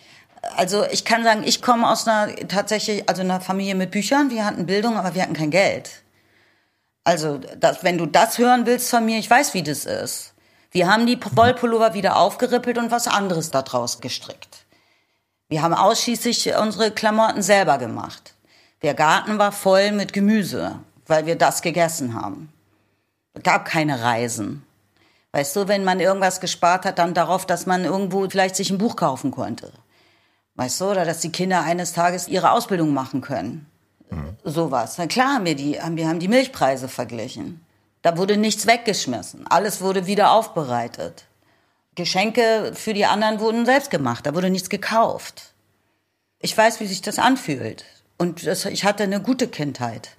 [0.57, 4.45] Also ich kann sagen, ich komme aus einer tatsächlich, also einer Familie mit Büchern, wir
[4.45, 5.91] hatten Bildung, aber wir hatten kein Geld.
[7.03, 10.35] Also das, wenn du das hören willst von mir, ich weiß, wie das ist.
[10.71, 14.65] Wir haben die Wollpullover wieder aufgerippelt und was anderes daraus gestrickt.
[15.49, 18.35] Wir haben ausschließlich unsere Klamotten selber gemacht.
[18.83, 22.53] Der Garten war voll mit Gemüse, weil wir das gegessen haben.
[23.43, 24.65] Gab keine Reisen.
[25.33, 28.79] Weißt du, wenn man irgendwas gespart hat, dann darauf, dass man irgendwo vielleicht sich ein
[28.79, 29.73] Buch kaufen konnte.
[30.55, 33.67] Weißt du, oder dass die Kinder eines Tages ihre Ausbildung machen können.
[34.45, 34.97] Sowas.
[34.99, 37.65] Na klar haben wir die, haben, wir haben die Milchpreise verglichen.
[38.03, 39.47] Da wurde nichts weggeschmissen.
[39.47, 41.27] Alles wurde wieder aufbereitet.
[41.95, 44.25] Geschenke für die anderen wurden selbst gemacht.
[44.27, 45.53] Da wurde nichts gekauft.
[46.39, 47.85] Ich weiß, wie sich das anfühlt.
[48.17, 50.17] Und das, ich hatte eine gute Kindheit.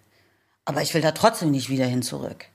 [0.65, 2.45] Aber ich will da trotzdem nicht wieder hin zurück.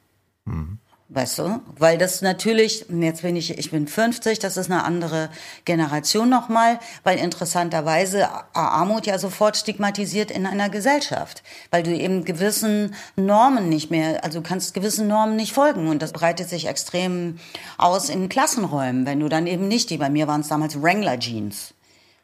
[1.10, 1.60] Weißt du?
[1.78, 5.28] Weil das natürlich, jetzt bin ich, ich bin 50, das ist eine andere
[5.66, 12.94] Generation nochmal, weil interessanterweise Armut ja sofort stigmatisiert in einer Gesellschaft, weil du eben gewissen
[13.16, 17.38] Normen nicht mehr, also kannst gewissen Normen nicht folgen und das breitet sich extrem
[17.76, 21.18] aus in Klassenräumen, wenn du dann eben nicht, die bei mir waren es damals Wrangler
[21.18, 21.74] Jeans.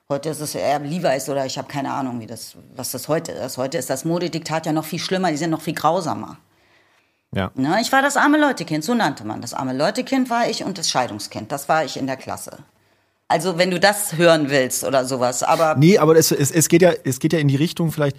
[0.09, 3.31] Heute ist es eher Levi's oder ich habe keine Ahnung, wie das, was das heute
[3.31, 3.59] ist.
[3.59, 6.39] Heute ist das Modediktat ja noch viel schlimmer, die sind noch viel grausamer.
[7.35, 7.53] Ja.
[7.55, 9.41] Ne, ich war das arme Leutekind, so nannte man.
[9.41, 12.59] Das arme Leutekind war ich und das Scheidungskind, das war ich in der Klasse.
[13.29, 16.83] Also wenn du das hören willst oder sowas, aber Nee, aber es, es, es, geht
[16.83, 18.17] ja, es geht ja in die Richtung, vielleicht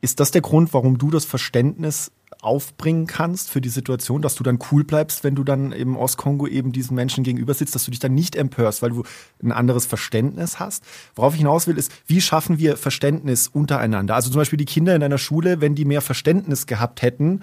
[0.00, 4.42] ist das der Grund, warum du das Verständnis aufbringen kannst für die Situation, dass du
[4.42, 7.90] dann cool bleibst, wenn du dann im Ostkongo eben diesen Menschen gegenüber sitzt, dass du
[7.90, 9.02] dich dann nicht empörst, weil du
[9.42, 10.84] ein anderes Verständnis hast.
[11.14, 14.14] Worauf ich hinaus will, ist, wie schaffen wir Verständnis untereinander?
[14.14, 17.40] Also zum Beispiel die Kinder in deiner Schule, wenn die mehr Verständnis gehabt hätten,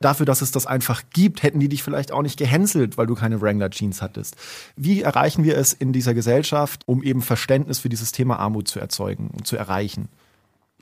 [0.00, 3.14] dafür, dass es das einfach gibt, hätten die dich vielleicht auch nicht gehänselt, weil du
[3.14, 4.36] keine Wrangler Jeans hattest.
[4.76, 8.80] Wie erreichen wir es in dieser Gesellschaft, um eben Verständnis für dieses Thema Armut zu
[8.80, 10.08] erzeugen und zu erreichen?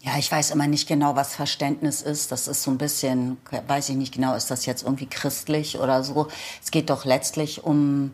[0.05, 2.31] ja, ich weiß immer nicht genau, was Verständnis ist.
[2.31, 6.05] Das ist so ein bisschen, weiß ich nicht genau, ist das jetzt irgendwie christlich oder
[6.05, 6.29] so.
[6.63, 8.13] Es geht doch letztlich um,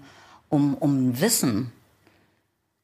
[0.48, 1.72] um, um Wissen,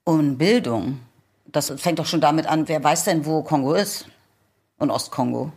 [0.03, 0.99] um Bildung.
[1.47, 4.07] Das fängt doch schon damit an, wer weiß denn, wo Kongo ist?
[4.79, 5.53] Und Ostkongo.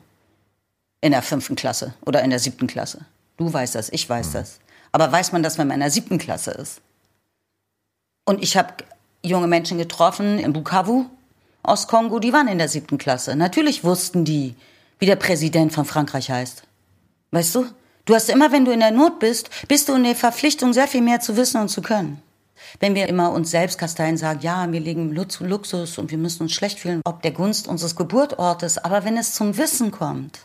[1.01, 3.05] In der fünften Klasse oder in der siebten Klasse.
[3.37, 4.59] Du weißt das, ich weiß das.
[4.91, 6.81] Aber weiß man das, wenn man in der siebten Klasse ist?
[8.25, 8.73] Und ich habe
[9.23, 11.05] junge Menschen getroffen in Bukavu,
[11.63, 13.35] Ostkongo, die waren in der siebten Klasse.
[13.35, 14.55] Natürlich wussten die,
[14.97, 16.63] wie der Präsident von Frankreich heißt.
[17.31, 17.65] Weißt du?
[18.05, 20.87] Du hast immer, wenn du in der Not bist, bist du in der Verpflichtung, sehr
[20.87, 22.21] viel mehr zu wissen und zu können.
[22.79, 26.43] Wenn wir immer uns selbst kasteien, sagen, ja, wir legen Lux- Luxus und wir müssen
[26.43, 30.39] uns schlecht fühlen, ob der Gunst unseres Geburtortes, aber wenn es zum Wissen kommt,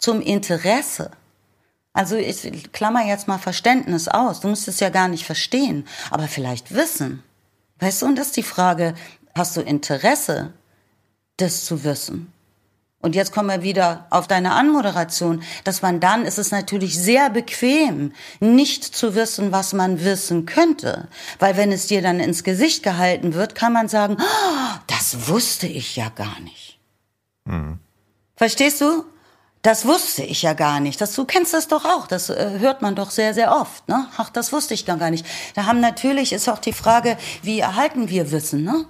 [0.00, 1.10] zum Interesse,
[1.92, 6.28] also ich klammer jetzt mal Verständnis aus, du musst es ja gar nicht verstehen, aber
[6.28, 7.22] vielleicht wissen.
[7.78, 8.94] Weißt du, und das ist die Frage,
[9.34, 10.52] hast du Interesse,
[11.36, 12.32] das zu wissen?
[13.02, 17.30] Und jetzt kommen wir wieder auf deine Anmoderation, dass man dann, ist es natürlich sehr
[17.30, 21.08] bequem, nicht zu wissen, was man wissen könnte.
[21.38, 25.66] Weil wenn es dir dann ins Gesicht gehalten wird, kann man sagen, "Ah, das wusste
[25.66, 26.78] ich ja gar nicht.
[28.36, 29.04] Verstehst du?
[29.62, 31.00] Das wusste ich ja gar nicht.
[31.00, 32.06] Das, du kennst das doch auch.
[32.06, 33.86] Das äh, hört man doch sehr, sehr oft.
[33.88, 34.06] Ne?
[34.16, 35.26] Ach, das wusste ich gar nicht.
[35.54, 38.64] Da haben natürlich ist auch die Frage, wie erhalten wir Wissen?
[38.64, 38.86] Ne?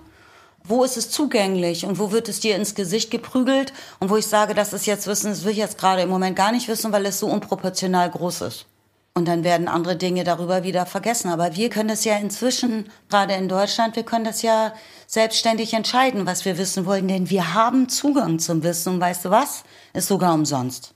[0.62, 3.72] Wo ist es zugänglich und wo wird es dir ins Gesicht geprügelt?
[3.98, 6.37] Und wo ich sage, das ist jetzt Wissen, das will ich jetzt gerade im Moment
[6.37, 8.66] gar nicht wissen, weil es so unproportional groß ist.
[9.14, 11.31] Und dann werden andere Dinge darüber wieder vergessen.
[11.31, 14.73] Aber wir können das ja inzwischen, gerade in Deutschland, wir können das ja
[15.07, 17.09] selbstständig entscheiden, was wir wissen wollen.
[17.09, 18.94] Denn wir haben Zugang zum Wissen.
[18.94, 19.64] Und weißt du was?
[19.92, 20.94] Ist sogar umsonst.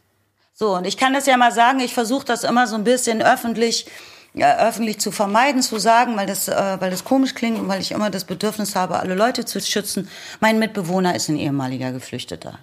[0.52, 3.20] So, und ich kann das ja mal sagen, ich versuche das immer so ein bisschen
[3.20, 3.86] öffentlich
[4.34, 7.80] ja, öffentlich zu vermeiden, zu sagen, weil das, äh, weil das komisch klingt und weil
[7.80, 10.08] ich immer das Bedürfnis habe, alle Leute zu schützen.
[10.40, 12.58] Mein Mitbewohner ist ein ehemaliger Geflüchteter.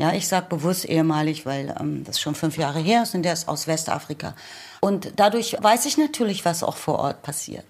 [0.00, 3.34] Ja, ich sage bewusst ehemalig, weil ähm, das schon fünf Jahre her ist und der
[3.34, 4.34] ist aus Westafrika.
[4.80, 7.66] Und dadurch weiß ich natürlich, was auch vor Ort passiert.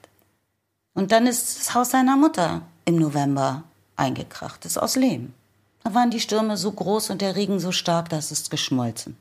[0.95, 3.64] Und dann ist das Haus seiner Mutter im November
[3.97, 4.64] eingekracht.
[4.64, 5.35] Das ist aus Lehm.
[5.83, 9.16] Da waren die Stürme so groß und der Regen so stark, dass es geschmolzen.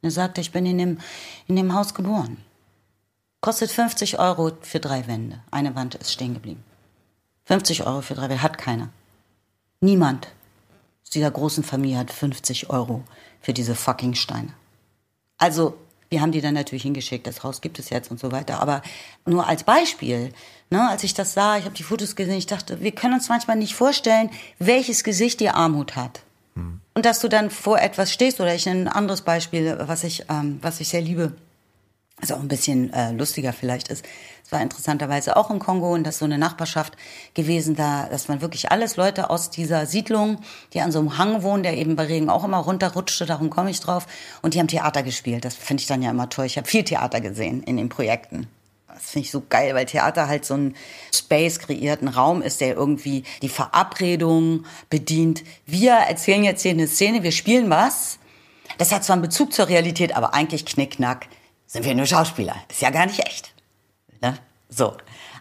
[0.00, 0.98] Er sagte, ich bin in dem,
[1.46, 2.38] in dem Haus geboren.
[3.42, 5.38] Kostet 50 Euro für drei Wände.
[5.50, 6.64] Eine Wand ist stehen geblieben.
[7.44, 8.88] 50 Euro für drei Wände hat keiner.
[9.80, 10.28] Niemand
[11.14, 13.02] dieser großen Familie hat 50 Euro
[13.40, 14.52] für diese fucking Steine.
[15.38, 15.76] Also,
[16.10, 18.60] wir haben die dann natürlich hingeschickt, das Haus gibt es jetzt und so weiter.
[18.60, 18.82] Aber
[19.26, 20.32] nur als Beispiel,
[20.70, 23.28] ne, als ich das sah, ich habe die Fotos gesehen, ich dachte, wir können uns
[23.28, 26.22] manchmal nicht vorstellen, welches Gesicht die Armut hat.
[26.54, 26.80] Hm.
[26.94, 30.58] Und dass du dann vor etwas stehst, oder ich ein anderes Beispiel, was ich, ähm,
[30.62, 31.32] was ich sehr liebe
[32.20, 34.04] was auch ein bisschen äh, lustiger vielleicht ist.
[34.44, 36.94] Es war interessanterweise auch im Kongo und das ist so eine Nachbarschaft
[37.34, 40.38] gewesen, da, dass man wirklich alles Leute aus dieser Siedlung,
[40.74, 43.70] die an so einem Hang wohnen, der eben bei Regen auch immer runterrutschte, darum komme
[43.70, 44.06] ich drauf,
[44.42, 45.44] und die haben Theater gespielt.
[45.44, 46.46] Das finde ich dann ja immer toll.
[46.46, 48.46] Ich habe viel Theater gesehen in den Projekten.
[48.86, 50.76] Das finde ich so geil, weil Theater halt so ein
[51.12, 55.42] Space kreiert, ein Raum ist, der irgendwie die Verabredung bedient.
[55.66, 58.18] Wir erzählen jetzt hier eine Szene, wir spielen was.
[58.78, 61.26] Das hat zwar einen Bezug zur Realität, aber eigentlich knickknack
[61.66, 62.56] sind wir nur Schauspieler.
[62.68, 63.52] Ist ja gar nicht echt.
[64.20, 64.38] Ne?
[64.68, 64.96] So.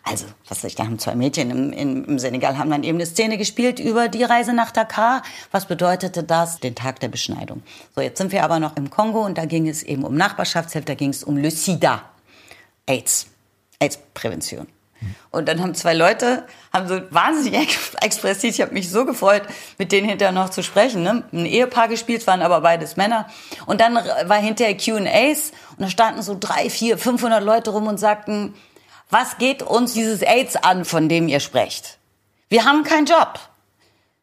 [0.06, 2.98] Also, was weiß ich, da haben zwei Mädchen im, im, im Senegal haben dann eben
[2.98, 5.24] eine Szene gespielt über die Reise nach Dakar.
[5.52, 6.60] Was bedeutete das?
[6.60, 7.64] Den Tag der Beschneidung.
[7.96, 10.86] So, jetzt sind wir aber noch im Kongo und da ging es eben um Nachbarschaftshilfe,
[10.86, 12.04] da ging es um Le Sida.
[12.86, 13.28] AIDS.
[13.80, 14.68] AIDS-Prävention.
[15.32, 19.44] Und dann haben zwei Leute, haben so wahnsinnig expressiv, ich habe mich so gefreut,
[19.78, 21.04] mit denen hinterher noch zu sprechen.
[21.04, 21.24] Ne?
[21.32, 23.28] Ein Ehepaar gespielt, waren aber beides Männer.
[23.66, 28.00] Und dann war hinterher Q&As und da standen so drei, vier, 500 Leute rum und
[28.00, 28.54] sagten,
[29.10, 31.98] was geht uns dieses AIDS an, von dem ihr sprecht?
[32.50, 33.39] Wir haben keinen Job.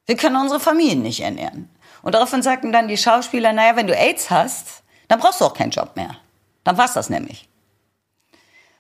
[0.07, 1.69] Wir können unsere Familien nicht ernähren.
[2.03, 5.55] Und daraufhin sagten dann die Schauspieler, naja, wenn du AIDS hast, dann brauchst du auch
[5.55, 6.17] keinen Job mehr.
[6.65, 7.50] Dann war's das nämlich.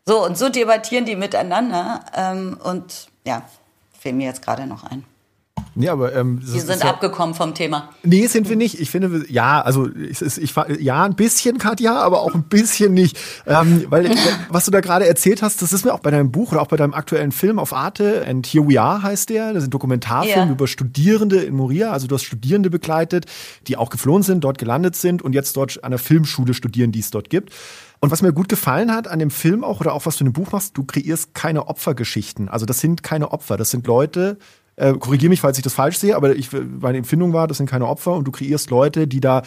[0.06, 2.00] So, und so debattieren die miteinander.
[2.14, 3.42] Ähm, und ja,
[3.98, 5.04] fällt mir jetzt gerade noch ein.
[5.74, 7.90] Nee, aber ähm, wir sind ja, abgekommen vom Thema.
[8.02, 8.80] Nee, sind wir nicht.
[8.80, 13.18] Ich finde, ja, also ich, ich, ja, ein bisschen, Katja, aber auch ein bisschen nicht.
[13.46, 14.10] Ähm, weil
[14.48, 16.66] was du da gerade erzählt hast, das ist mir auch bei deinem Buch oder auch
[16.66, 19.70] bei deinem aktuellen Film auf Arte, and Here We Are heißt der, das ist ein
[19.70, 20.52] Dokumentarfilm ja.
[20.52, 21.92] über Studierende in Moria.
[21.92, 23.26] Also du hast Studierende begleitet,
[23.66, 27.00] die auch geflohen sind, dort gelandet sind und jetzt dort an der Filmschule studieren, die
[27.00, 27.52] es dort gibt.
[28.00, 30.30] Und was mir gut gefallen hat an dem Film auch oder auch was du in
[30.30, 32.48] dem Buch machst, du kreierst keine Opfergeschichten.
[32.48, 34.38] Also das sind keine Opfer, das sind Leute,
[34.76, 37.68] äh, korrigier mich, falls ich das falsch sehe, aber ich, meine Empfindung war, das sind
[37.68, 39.42] keine Opfer und du kreierst Leute, die da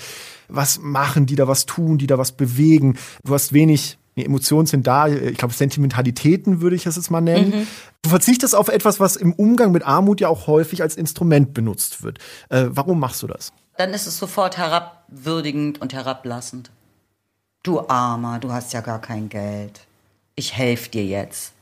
[0.47, 2.97] was machen, die da was tun, die da was bewegen.
[3.23, 7.19] Du hast wenig Nee, Emotionen sind da, ich glaube Sentimentalitäten würde ich es jetzt mal
[7.19, 7.49] nennen.
[7.49, 7.67] Mhm.
[8.03, 12.03] Du verzichtest auf etwas, was im Umgang mit Armut ja auch häufig als Instrument benutzt
[12.03, 12.19] wird.
[12.49, 13.51] Äh, warum machst du das?
[13.75, 16.69] Dann ist es sofort herabwürdigend und herablassend.
[17.63, 19.79] Du Armer, du hast ja gar kein Geld.
[20.35, 21.53] Ich helfe dir jetzt.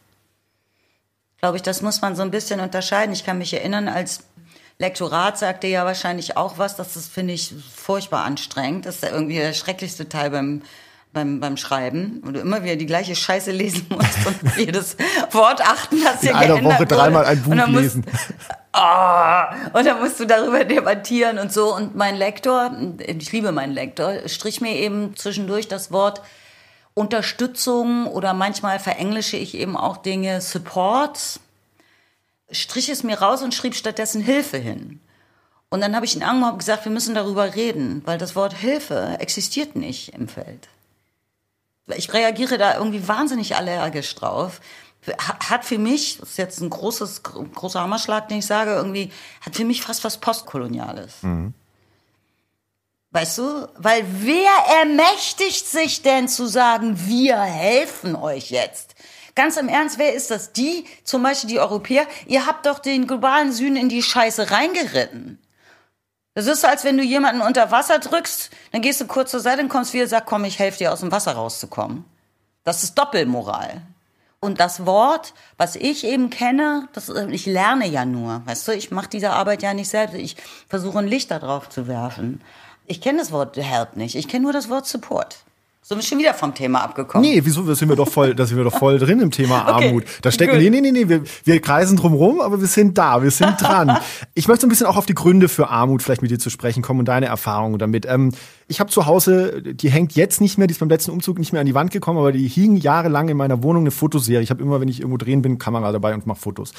[1.37, 3.13] Glaube ich, das muss man so ein bisschen unterscheiden.
[3.13, 4.23] Ich kann mich erinnern, als
[4.79, 8.87] Lektorat sagte ja wahrscheinlich auch was, das ist, finde ich, furchtbar anstrengend.
[8.87, 10.63] Das ist irgendwie der schrecklichste Teil beim,
[11.13, 14.97] beim, beim Schreiben, wo du immer wieder die gleiche Scheiße lesen musst und jedes
[15.29, 18.05] Wort achten, das dir In einer Woche dreimal ein Buch lesen.
[18.73, 21.75] Oh, und dann musst du darüber debattieren und so.
[21.75, 26.21] Und mein Lektor, ich liebe meinen Lektor, strich mir eben zwischendurch das Wort
[26.93, 31.39] Unterstützung oder manchmal verenglische ich eben auch Dinge Support,
[32.49, 35.01] strich es mir raus und schrieb stattdessen Hilfe hin.
[35.69, 39.17] Und dann habe ich ihn und gesagt, wir müssen darüber reden, weil das Wort Hilfe
[39.19, 40.67] existiert nicht im Feld.
[41.95, 44.59] Ich reagiere da irgendwie wahnsinnig allergisch drauf
[45.17, 49.11] hat für mich, das ist jetzt ein großes, großer Hammerschlag, den ich sage, irgendwie,
[49.41, 51.23] hat für mich fast was Postkoloniales.
[51.23, 51.53] Mhm.
[53.11, 53.67] Weißt du?
[53.77, 58.95] Weil wer ermächtigt sich denn zu sagen, wir helfen euch jetzt?
[59.35, 60.53] Ganz im Ernst, wer ist das?
[60.53, 65.39] Die, zum Beispiel die Europäer, ihr habt doch den globalen Süden in die Scheiße reingeritten.
[66.33, 69.41] Das ist so, als wenn du jemanden unter Wasser drückst, dann gehst du kurz zur
[69.41, 72.05] Seite und kommst wieder und sagst, komm, ich helfe dir aus dem Wasser rauszukommen.
[72.63, 73.81] Das ist Doppelmoral.
[74.43, 78.41] Und das Wort, was ich eben kenne, das, ich lerne ja nur.
[78.45, 80.15] Weißt du, ich mache diese Arbeit ja nicht selbst.
[80.15, 80.35] Ich
[80.67, 82.41] versuche ein Licht darauf zu werfen.
[82.87, 84.15] Ich kenne das Wort Help nicht.
[84.15, 85.37] Ich kenne nur das Wort Support.
[85.83, 87.27] So sind wir schon wieder vom Thema abgekommen.
[87.27, 87.63] Nee, wieso?
[87.63, 90.03] Da sind wir doch voll, da sind wir doch voll drin im Thema Okay, Armut.
[90.21, 90.61] Da stecken, gut.
[90.61, 93.59] nee, nee, nee, nee, wir, wir kreisen drum rum, aber wir sind da, wir sind
[93.59, 93.97] dran.
[94.35, 96.51] ich möchte so ein bisschen auch auf die Gründe für Armut vielleicht mit dir zu
[96.51, 98.05] sprechen kommen und deine Erfahrungen damit.
[98.05, 98.31] Ähm,
[98.67, 101.51] ich habe zu Hause, die hängt jetzt nicht mehr, die ist beim letzten Umzug nicht
[101.51, 104.41] mehr an die Wand gekommen, aber die hing jahrelang in meiner Wohnung eine Fotoserie.
[104.43, 106.73] Ich habe immer, wenn ich irgendwo drehen bin, Kamera dabei und mache Fotos.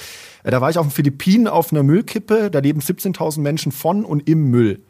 [0.45, 4.05] Äh, Da war ich auf den Philippinen auf einer Müllkippe, da leben 17.000 Menschen von
[4.05, 4.81] und im Müll.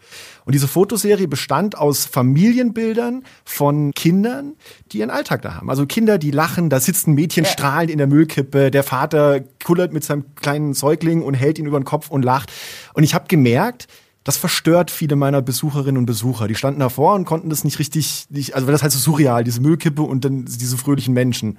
[0.45, 4.55] Und diese Fotoserie bestand aus Familienbildern von Kindern,
[4.91, 5.71] die ihren Alltag da haben.
[5.71, 9.93] Also Kinder, die lachen, da sitzt ein Mädchen strahlend in der Müllkippe, der Vater kullert
[9.93, 12.53] mit seinem kleinen Säugling und hält ihn über den Kopf und lacht.
[12.95, 13.87] Und ich habe gemerkt,
[14.25, 16.47] das verstört viele meiner Besucherinnen und Besucher.
[16.47, 19.61] Die standen davor und konnten das nicht richtig, nicht, also das halt so surreal, diese
[19.61, 21.59] Müllkippe und dann diese fröhlichen Menschen.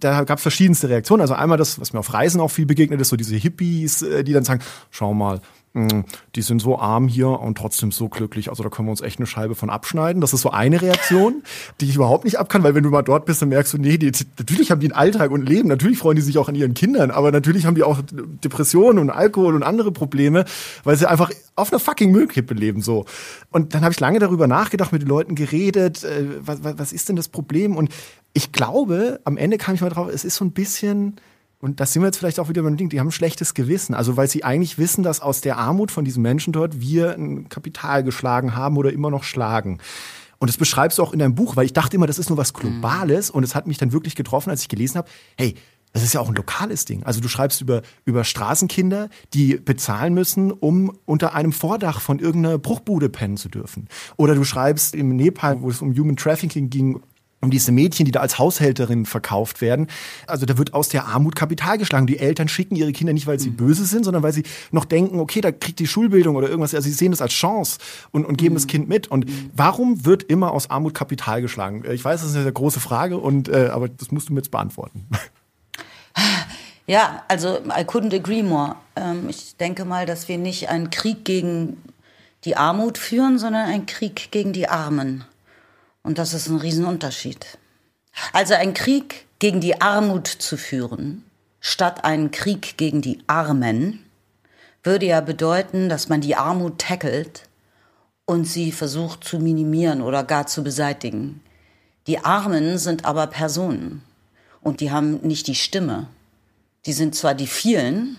[0.00, 1.22] Da gab es verschiedenste Reaktionen.
[1.22, 4.22] Also einmal das, was mir auf Reisen auch viel begegnet ist, so diese Hippies, äh,
[4.22, 5.40] die dann sagen, schau mal,
[6.34, 8.48] die sind so arm hier und trotzdem so glücklich.
[8.48, 10.20] Also da können wir uns echt eine Scheibe von abschneiden.
[10.20, 11.42] Das ist so eine Reaktion,
[11.80, 13.98] die ich überhaupt nicht abkann, weil wenn du mal dort bist, dann merkst du, nee,
[13.98, 15.68] die, natürlich haben die einen Alltag und Leben.
[15.68, 19.10] Natürlich freuen die sich auch an ihren Kindern, aber natürlich haben die auch Depressionen und
[19.10, 20.44] Alkohol und andere Probleme,
[20.84, 23.04] weil sie einfach auf einer fucking Müllkippe leben so.
[23.50, 27.08] Und dann habe ich lange darüber nachgedacht, mit den Leuten geredet, äh, was, was ist
[27.08, 27.76] denn das Problem?
[27.76, 27.90] Und
[28.32, 31.16] ich glaube, am Ende kam ich mal drauf, es ist so ein bisschen
[31.60, 33.94] und das sind wir jetzt vielleicht auch wieder beim Ding, die haben ein schlechtes Gewissen.
[33.94, 37.48] Also weil sie eigentlich wissen, dass aus der Armut von diesen Menschen dort wir ein
[37.48, 39.78] Kapital geschlagen haben oder immer noch schlagen.
[40.38, 42.36] Und das beschreibst du auch in deinem Buch, weil ich dachte immer, das ist nur
[42.36, 43.30] was Globales.
[43.30, 45.54] Und es hat mich dann wirklich getroffen, als ich gelesen habe, hey,
[45.94, 47.04] das ist ja auch ein lokales Ding.
[47.04, 52.58] Also du schreibst über, über Straßenkinder, die bezahlen müssen, um unter einem Vordach von irgendeiner
[52.58, 53.88] Bruchbude pennen zu dürfen.
[54.18, 57.00] Oder du schreibst im Nepal, wo es um Human Trafficking ging,
[57.40, 59.88] um diese Mädchen, die da als Haushälterin verkauft werden.
[60.26, 62.06] Also da wird aus der Armut Kapital geschlagen.
[62.06, 65.20] Die Eltern schicken ihre Kinder nicht, weil sie böse sind, sondern weil sie noch denken,
[65.20, 66.74] okay, da kriegt die Schulbildung oder irgendwas.
[66.74, 67.78] Also sie sehen das als Chance
[68.10, 69.08] und, und geben das Kind mit.
[69.08, 71.84] Und warum wird immer aus Armut Kapital geschlagen?
[71.90, 74.40] Ich weiß, das ist eine sehr große Frage, und, äh, aber das musst du mir
[74.40, 75.06] jetzt beantworten.
[76.88, 78.76] Ja, also I couldn't agree more.
[78.94, 81.82] Ähm, ich denke mal, dass wir nicht einen Krieg gegen
[82.44, 85.24] die Armut führen, sondern einen Krieg gegen die Armen.
[86.06, 87.58] Und das ist ein Riesenunterschied.
[88.32, 91.24] Also einen Krieg gegen die Armut zu führen,
[91.58, 94.04] statt einen Krieg gegen die Armen,
[94.84, 97.48] würde ja bedeuten, dass man die Armut tackelt
[98.24, 101.42] und sie versucht zu minimieren oder gar zu beseitigen.
[102.06, 104.04] Die Armen sind aber Personen
[104.60, 106.06] und die haben nicht die Stimme.
[106.86, 108.16] Die sind zwar die vielen,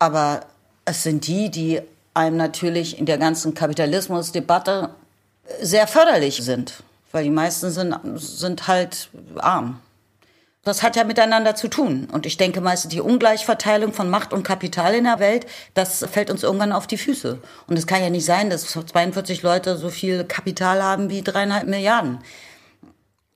[0.00, 0.44] aber
[0.84, 1.80] es sind die, die
[2.14, 4.90] einem natürlich in der ganzen Kapitalismusdebatte
[5.62, 6.82] sehr förderlich sind,
[7.16, 9.80] weil die meisten sind, sind halt arm.
[10.64, 12.08] Das hat ja miteinander zu tun.
[12.12, 16.30] Und ich denke meistens die Ungleichverteilung von Macht und Kapital in der Welt, das fällt
[16.30, 17.38] uns irgendwann auf die Füße.
[17.68, 21.66] Und es kann ja nicht sein, dass 42 Leute so viel Kapital haben wie dreieinhalb
[21.66, 22.18] Milliarden.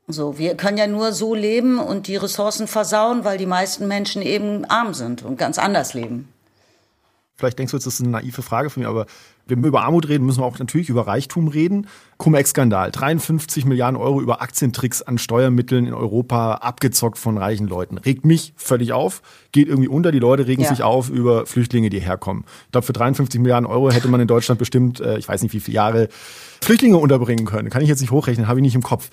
[0.08, 4.20] So, wir können ja nur so leben und die Ressourcen versauen, weil die meisten Menschen
[4.20, 6.28] eben arm sind und ganz anders leben.
[7.36, 9.06] Vielleicht denkst du jetzt, das ist eine naive Frage von mir, aber
[9.46, 11.88] wenn wir über Armut reden, müssen wir auch natürlich über Reichtum reden.
[12.20, 17.96] Cum-Ex-Skandal, 53 Milliarden Euro über Aktientricks an Steuermitteln in Europa abgezockt von reichen Leuten.
[17.96, 20.12] Regt mich völlig auf, geht irgendwie unter.
[20.12, 20.68] Die Leute regen Ja.
[20.68, 22.44] sich auf über Flüchtlinge, die herkommen.
[22.66, 25.54] Ich glaube, für 53 Milliarden Euro hätte man in Deutschland bestimmt, äh, ich weiß nicht
[25.54, 26.09] wie viele Jahre,
[26.62, 27.70] Flüchtlinge unterbringen können.
[27.70, 29.09] Kann ich jetzt nicht hochrechnen, habe ich nicht im Kopf.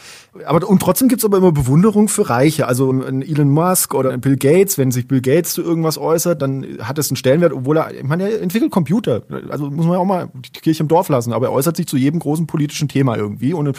[0.45, 2.67] Aber und trotzdem gibt's aber immer Bewunderung für Reiche.
[2.67, 6.41] Also ein Elon Musk oder ein Bill Gates, wenn sich Bill Gates zu irgendwas äußert,
[6.41, 9.21] dann hat es einen Stellenwert, obwohl er, ich meine, er entwickelt Computer.
[9.49, 11.31] Also muss man ja auch mal die Kirche im Dorf lassen.
[11.31, 13.77] Aber er äußert sich zu jedem großen politischen Thema irgendwie und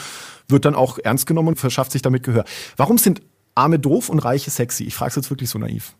[0.48, 2.44] wird dann auch ernst genommen und verschafft sich damit Gehör.
[2.76, 3.22] Warum sind
[3.54, 4.84] Arme doof und Reiche sexy?
[4.84, 5.94] Ich frage es jetzt wirklich so naiv.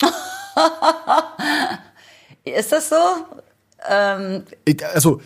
[2.44, 2.96] Ist das so?
[3.88, 4.44] Ähm,
[4.94, 5.20] Also,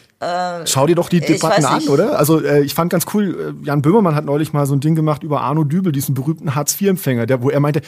[0.66, 2.18] schau dir doch die Debatten an, oder?
[2.18, 4.94] Also, äh, ich fand ganz cool, äh, Jan Böhmermann hat neulich mal so ein Ding
[4.94, 7.82] gemacht über Arno Dübel, diesen berühmten Hartz-IV-Empfänger, der, wo er meinte,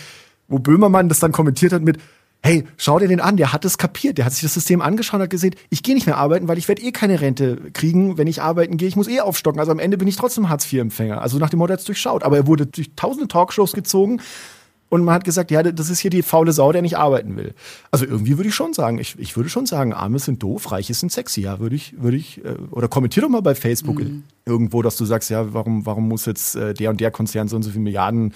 [0.46, 1.98] wo Böhmermann das dann kommentiert hat mit,
[2.42, 5.16] hey, schau dir den an, der hat es kapiert, der hat sich das System angeschaut
[5.16, 8.16] und hat gesehen, ich gehe nicht mehr arbeiten, weil ich werde eh keine Rente kriegen,
[8.18, 9.60] wenn ich arbeiten gehe, ich muss eh aufstocken.
[9.60, 11.20] Also am Ende bin ich trotzdem Hartz-IV-Empfänger.
[11.20, 12.22] Also nach dem Motto, er hat's durchschaut.
[12.22, 14.20] Aber er wurde durch tausende Talkshows gezogen
[14.90, 17.54] und man hat gesagt, ja, das ist hier die faule Sau, der nicht arbeiten will.
[17.92, 20.94] Also irgendwie würde ich schon sagen, ich, ich würde schon sagen, Arme sind doof, Reiche
[20.94, 21.42] sind sexy.
[21.42, 24.02] Ja, würde ich, würde ich, äh, oder kommentier doch mal bei Facebook
[24.44, 27.54] irgendwo, dass du sagst, ja, warum, warum muss jetzt äh, der und der Konzern so
[27.54, 28.34] und so viele Milliarden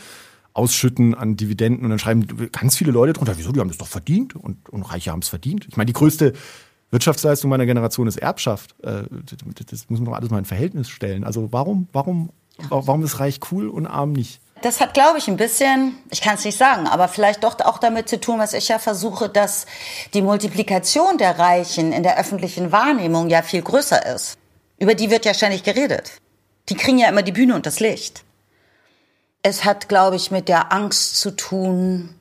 [0.55, 3.89] ausschütten an Dividenden und dann schreiben ganz viele Leute drunter, wieso, die haben das doch
[3.89, 5.67] verdient und, und Reiche haben es verdient.
[5.69, 6.33] Ich meine, die größte
[6.91, 8.77] Wirtschaftsleistung meiner Generation ist Erbschaft.
[8.83, 9.03] Äh,
[9.57, 11.25] das, das muss man doch alles mal in Verhältnis stellen.
[11.25, 12.31] Also warum, warum,
[12.69, 14.41] warum ist Reich cool und arm nicht?
[14.63, 17.79] Das hat, glaube ich, ein bisschen, ich kann es nicht sagen, aber vielleicht doch auch
[17.79, 19.67] damit zu tun, was ich ja versuche, dass
[20.15, 24.39] die Multiplikation der Reichen in der öffentlichen Wahrnehmung ja viel größer ist.
[24.79, 26.13] Über die wird ja ständig geredet.
[26.69, 28.25] Die kriegen ja immer die Bühne und das Licht.
[29.47, 32.15] Es hat, glaube ich, mit der Angst zu tun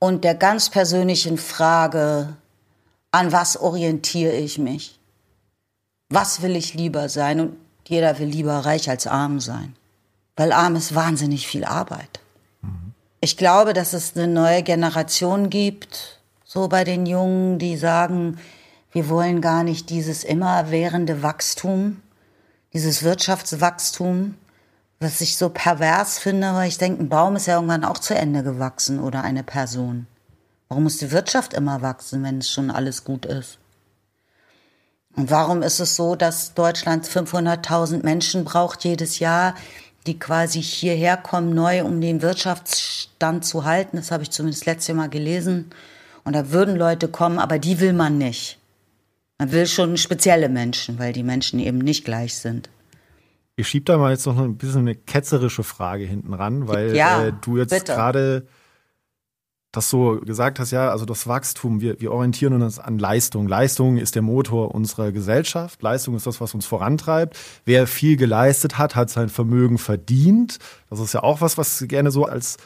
[0.00, 2.36] und der ganz persönlichen Frage,
[3.12, 4.98] an was orientiere ich mich?
[6.08, 7.38] Was will ich lieber sein?
[7.38, 7.56] Und
[7.86, 9.76] jeder will lieber reich als arm sein,
[10.34, 12.18] weil arm ist wahnsinnig viel Arbeit.
[13.20, 18.40] Ich glaube, dass es eine neue Generation gibt, so bei den Jungen, die sagen,
[18.90, 22.02] wir wollen gar nicht dieses immerwährende Wachstum,
[22.72, 24.34] dieses Wirtschaftswachstum,
[25.00, 28.14] was ich so pervers finde, weil ich denke, ein Baum ist ja irgendwann auch zu
[28.14, 30.06] Ende gewachsen oder eine Person.
[30.68, 33.58] Warum muss die Wirtschaft immer wachsen, wenn es schon alles gut ist?
[35.14, 39.54] Und warum ist es so, dass Deutschland 500.000 Menschen braucht jedes Jahr,
[40.06, 43.96] die quasi hierher kommen, neu, um den Wirtschaftsstand zu halten?
[43.96, 45.70] Das habe ich zumindest letztes Mal gelesen.
[46.24, 48.58] Und da würden Leute kommen, aber die will man nicht.
[49.38, 52.68] Man will schon spezielle Menschen, weil die Menschen eben nicht gleich sind.
[53.56, 57.24] Ich schieb da mal jetzt noch ein bisschen eine ketzerische Frage hinten ran, weil ja,
[57.26, 58.46] äh, du jetzt gerade
[59.72, 63.46] das so gesagt hast, ja, also das Wachstum, wir, wir orientieren uns an Leistung.
[63.46, 65.82] Leistung ist der Motor unserer Gesellschaft.
[65.82, 67.36] Leistung ist das, was uns vorantreibt.
[67.64, 70.58] Wer viel geleistet hat, hat sein Vermögen verdient.
[70.88, 72.56] Das ist ja auch was, was gerne so als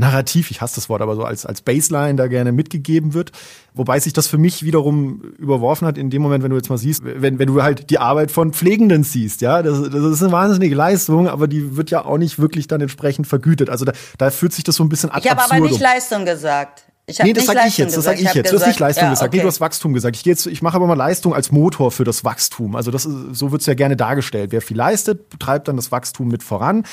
[0.00, 3.30] Narrativ, ich hasse das Wort, aber so als, als Baseline da gerne mitgegeben wird.
[3.74, 6.78] Wobei sich das für mich wiederum überworfen hat in dem Moment, wenn du jetzt mal
[6.78, 10.32] siehst, wenn, wenn du halt die Arbeit von Pflegenden siehst, ja, das, das ist eine
[10.32, 13.70] wahnsinnige Leistung, aber die wird ja auch nicht wirklich dann entsprechend vergütet.
[13.70, 16.24] Also da, da fühlt sich das so ein bisschen ad Ich habe aber nicht Leistung
[16.24, 16.84] gesagt.
[17.06, 18.52] Ich nee, das sage ich jetzt, das sage ich, ich jetzt.
[18.52, 19.28] Du hast nicht Leistung ja, gesagt.
[19.28, 19.38] Okay.
[19.38, 20.16] Nee, du hast Wachstum gesagt.
[20.16, 22.76] Ich, jetzt, ich mache aber mal Leistung als Motor für das Wachstum.
[22.76, 24.52] Also das ist, so wird's ja gerne dargestellt.
[24.52, 26.84] Wer viel leistet, treibt dann das Wachstum mit voran.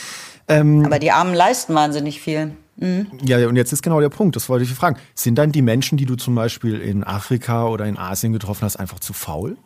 [0.47, 2.51] Ähm, aber die Armen leisten wahnsinnig viel.
[2.77, 3.07] Mhm.
[3.23, 4.97] Ja, und jetzt ist genau der Punkt, das wollte ich fragen.
[5.15, 8.77] Sind dann die Menschen, die du zum Beispiel in Afrika oder in Asien getroffen hast,
[8.77, 9.57] einfach zu faul?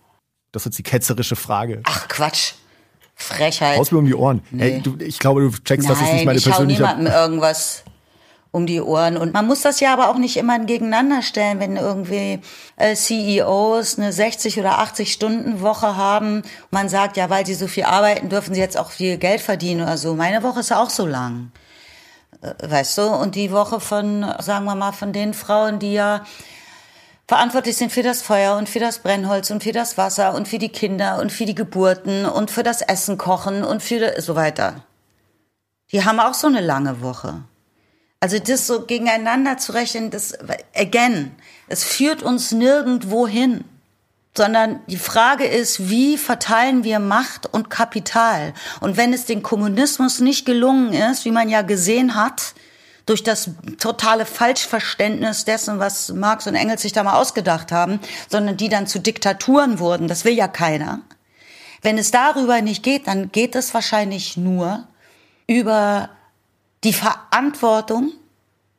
[0.51, 1.82] Das ist jetzt die ketzerische Frage.
[1.84, 2.53] Ach Quatsch.
[3.16, 3.78] Frechheit.
[3.78, 4.41] Aus mir um die Ohren.
[4.51, 4.64] Nee.
[4.64, 6.82] Hey, du, ich glaube, du checkst, Nein, das ist nicht meine ich persönliche...
[6.82, 7.84] Ich niemandem irgendwas
[8.51, 9.16] um die Ohren.
[9.18, 12.39] Und man muss das ja aber auch nicht immer gegeneinander stellen, wenn irgendwie
[12.76, 16.41] äh, CEOs eine 60 oder 80 Stunden Woche haben.
[16.70, 19.82] Man sagt ja, weil sie so viel arbeiten, dürfen sie jetzt auch viel Geld verdienen
[19.84, 20.16] oder so.
[20.16, 21.51] Meine Woche ist ja auch so lang.
[22.42, 26.26] Weißt du, und die Woche von, sagen wir mal, von den Frauen, die ja
[27.28, 30.58] verantwortlich sind für das Feuer und für das Brennholz und für das Wasser und für
[30.58, 34.84] die Kinder und für die Geburten und für das Essen kochen und für so weiter.
[35.92, 37.44] Die haben auch so eine lange Woche.
[38.20, 40.38] Also das so gegeneinander zu rechnen, das,
[40.76, 41.32] again,
[41.68, 43.64] es führt uns nirgendwo hin
[44.36, 48.53] sondern die Frage ist, wie verteilen wir Macht und Kapital?
[48.79, 52.53] Und wenn es den Kommunismus nicht gelungen ist, wie man ja gesehen hat,
[53.05, 58.57] durch das totale Falschverständnis dessen, was Marx und Engels sich da mal ausgedacht haben, sondern
[58.57, 61.01] die dann zu Diktaturen wurden, das will ja keiner.
[61.82, 64.88] Wenn es darüber nicht geht, dann geht es wahrscheinlich nur
[65.47, 66.09] über
[66.84, 68.13] die Verantwortung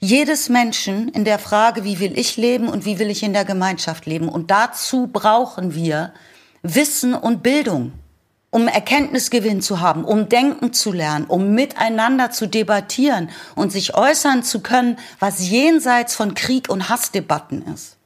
[0.03, 3.44] jedes Menschen in der Frage, wie will ich leben und wie will ich in der
[3.44, 4.28] Gemeinschaft leben.
[4.28, 6.12] Und dazu brauchen wir
[6.62, 7.92] Wissen und Bildung,
[8.50, 14.42] um Erkenntnisgewinn zu haben, um denken zu lernen, um miteinander zu debattieren und sich äußern
[14.42, 17.96] zu können, was jenseits von Krieg und Hassdebatten ist.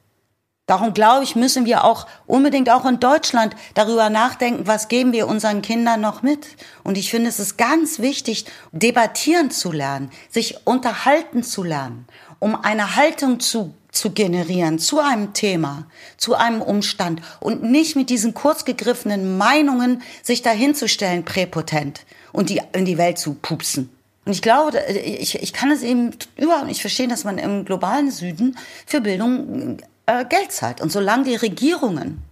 [0.67, 5.25] Darum glaube ich, müssen wir auch unbedingt auch in Deutschland darüber nachdenken, was geben wir
[5.27, 6.45] unseren Kindern noch mit.
[6.83, 12.05] Und ich finde, es ist ganz wichtig, debattieren zu lernen, sich unterhalten zu lernen,
[12.39, 15.87] um eine Haltung zu, zu generieren zu einem Thema,
[16.17, 22.01] zu einem Umstand und nicht mit diesen kurzgegriffenen Meinungen sich dahinzustellen, präpotent
[22.33, 23.89] und die in die Welt zu pupsen.
[24.25, 28.11] Und ich glaube, ich, ich kann es eben überhaupt nicht verstehen, dass man im globalen
[28.11, 29.77] Süden für Bildung
[30.07, 30.81] äh, Geld zahlt.
[30.81, 32.23] Und solange die Regierungen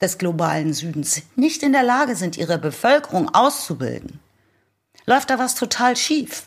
[0.00, 4.20] des globalen Südens nicht in der Lage sind, ihre Bevölkerung auszubilden,
[5.06, 6.44] läuft da was total schief.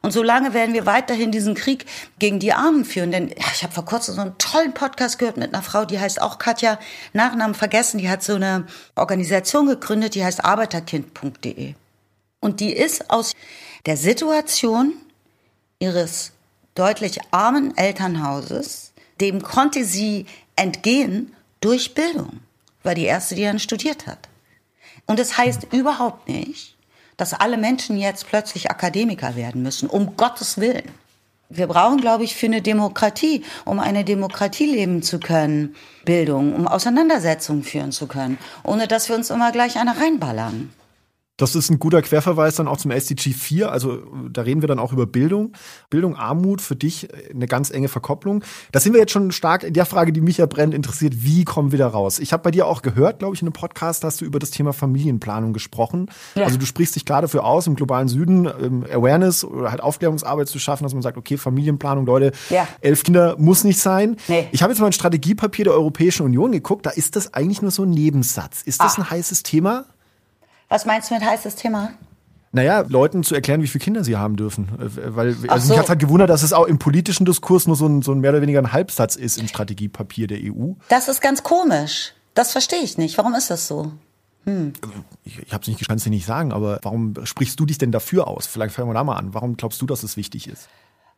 [0.00, 1.84] Und solange werden wir weiterhin diesen Krieg
[2.18, 3.10] gegen die Armen führen.
[3.10, 5.98] Denn ja, ich habe vor kurzem so einen tollen Podcast gehört mit einer Frau, die
[5.98, 6.78] heißt auch Katja,
[7.12, 11.74] Nachnamen vergessen, die hat so eine Organisation gegründet, die heißt arbeiterkind.de.
[12.40, 13.34] Und die ist aus
[13.86, 14.92] der Situation
[15.80, 16.32] ihres
[16.74, 18.87] deutlich armen Elternhauses
[19.20, 22.40] dem konnte sie entgehen durch Bildung,
[22.82, 24.28] war die erste, die dann studiert hat.
[25.06, 26.76] Und das heißt überhaupt nicht,
[27.16, 30.90] dass alle Menschen jetzt plötzlich Akademiker werden müssen, um Gottes Willen.
[31.50, 36.68] Wir brauchen, glaube ich, für eine Demokratie, um eine Demokratie leben zu können, Bildung, um
[36.68, 40.70] Auseinandersetzungen führen zu können, ohne dass wir uns immer gleich eine reinballern.
[41.38, 43.70] Das ist ein guter Querverweis dann auch zum SDG 4.
[43.72, 45.52] Also da reden wir dann auch über Bildung.
[45.88, 48.42] Bildung, Armut, für dich eine ganz enge Verkopplung.
[48.72, 51.14] Da sind wir jetzt schon stark in der Frage, die mich ja brennend interessiert.
[51.22, 52.18] Wie kommen wir da raus?
[52.18, 54.50] Ich habe bei dir auch gehört, glaube ich, in einem Podcast hast du über das
[54.50, 56.10] Thema Familienplanung gesprochen.
[56.34, 56.44] Ja.
[56.44, 60.48] Also du sprichst dich gerade dafür aus, im globalen Süden ähm, Awareness oder halt Aufklärungsarbeit
[60.48, 62.66] zu schaffen, dass man sagt, okay, Familienplanung, Leute, ja.
[62.80, 64.16] elf Kinder muss nicht sein.
[64.26, 64.48] Nee.
[64.50, 66.84] Ich habe jetzt mal ein Strategiepapier der Europäischen Union geguckt.
[66.84, 68.62] Da ist das eigentlich nur so ein Nebensatz.
[68.62, 69.02] Ist das ah.
[69.02, 69.84] ein heißes Thema?
[70.68, 71.90] Was meinst du mit heißes Thema?
[72.52, 74.68] Naja, Leuten zu erklären, wie viele Kinder sie haben dürfen.
[74.80, 75.72] Äh, weil, also so.
[75.72, 78.20] mich hat halt gewundert, dass es auch im politischen Diskurs nur so ein, so ein
[78.20, 80.72] mehr oder weniger ein Halbsatz ist im Strategiepapier der EU.
[80.88, 82.14] Das ist ganz komisch.
[82.34, 83.18] Das verstehe ich nicht.
[83.18, 83.92] Warum ist das so?
[84.44, 84.72] Hm.
[85.24, 87.92] Ich, ich habe es nicht, kann es nicht sagen, aber warum sprichst du dich denn
[87.92, 88.46] dafür aus?
[88.46, 89.34] Vielleicht fangen wir da mal an.
[89.34, 90.68] Warum glaubst du, dass es wichtig ist?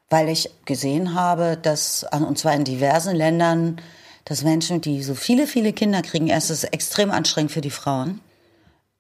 [0.09, 3.81] Weil ich gesehen habe, dass, und zwar in diversen Ländern,
[4.25, 8.21] dass Menschen, die so viele, viele Kinder kriegen, erst ist extrem anstrengend für die Frauen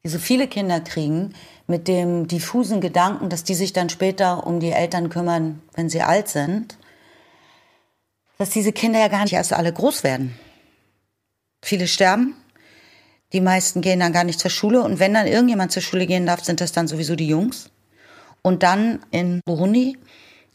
[0.04, 1.34] die so viele Kinder kriegen,
[1.66, 6.02] mit dem diffusen Gedanken, dass die sich dann später um die Eltern kümmern, wenn sie
[6.02, 6.76] alt sind,
[8.38, 10.34] dass diese Kinder ja gar nicht erst alle groß werden.
[11.62, 12.34] Viele sterben,
[13.32, 16.26] die meisten gehen dann gar nicht zur Schule und wenn dann irgendjemand zur Schule gehen
[16.26, 17.70] darf, sind das dann sowieso die Jungs.
[18.42, 19.98] Und dann in Burundi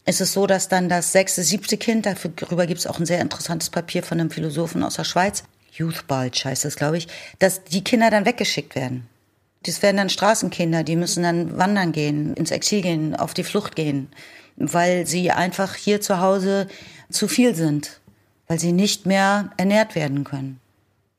[0.04, 3.20] ist es so, dass dann das sechste, siebte Kind, darüber gibt es auch ein sehr
[3.20, 7.06] interessantes Papier von einem Philosophen aus der Schweiz, Youth Bulge heißt das, glaube ich,
[7.38, 9.08] dass die Kinder dann weggeschickt werden.
[9.62, 13.74] Das werden dann Straßenkinder, die müssen dann wandern gehen, ins Exil gehen, auf die Flucht
[13.74, 14.08] gehen,
[14.56, 16.68] weil sie einfach hier zu Hause
[17.10, 18.00] zu viel sind,
[18.46, 20.60] weil sie nicht mehr ernährt werden können.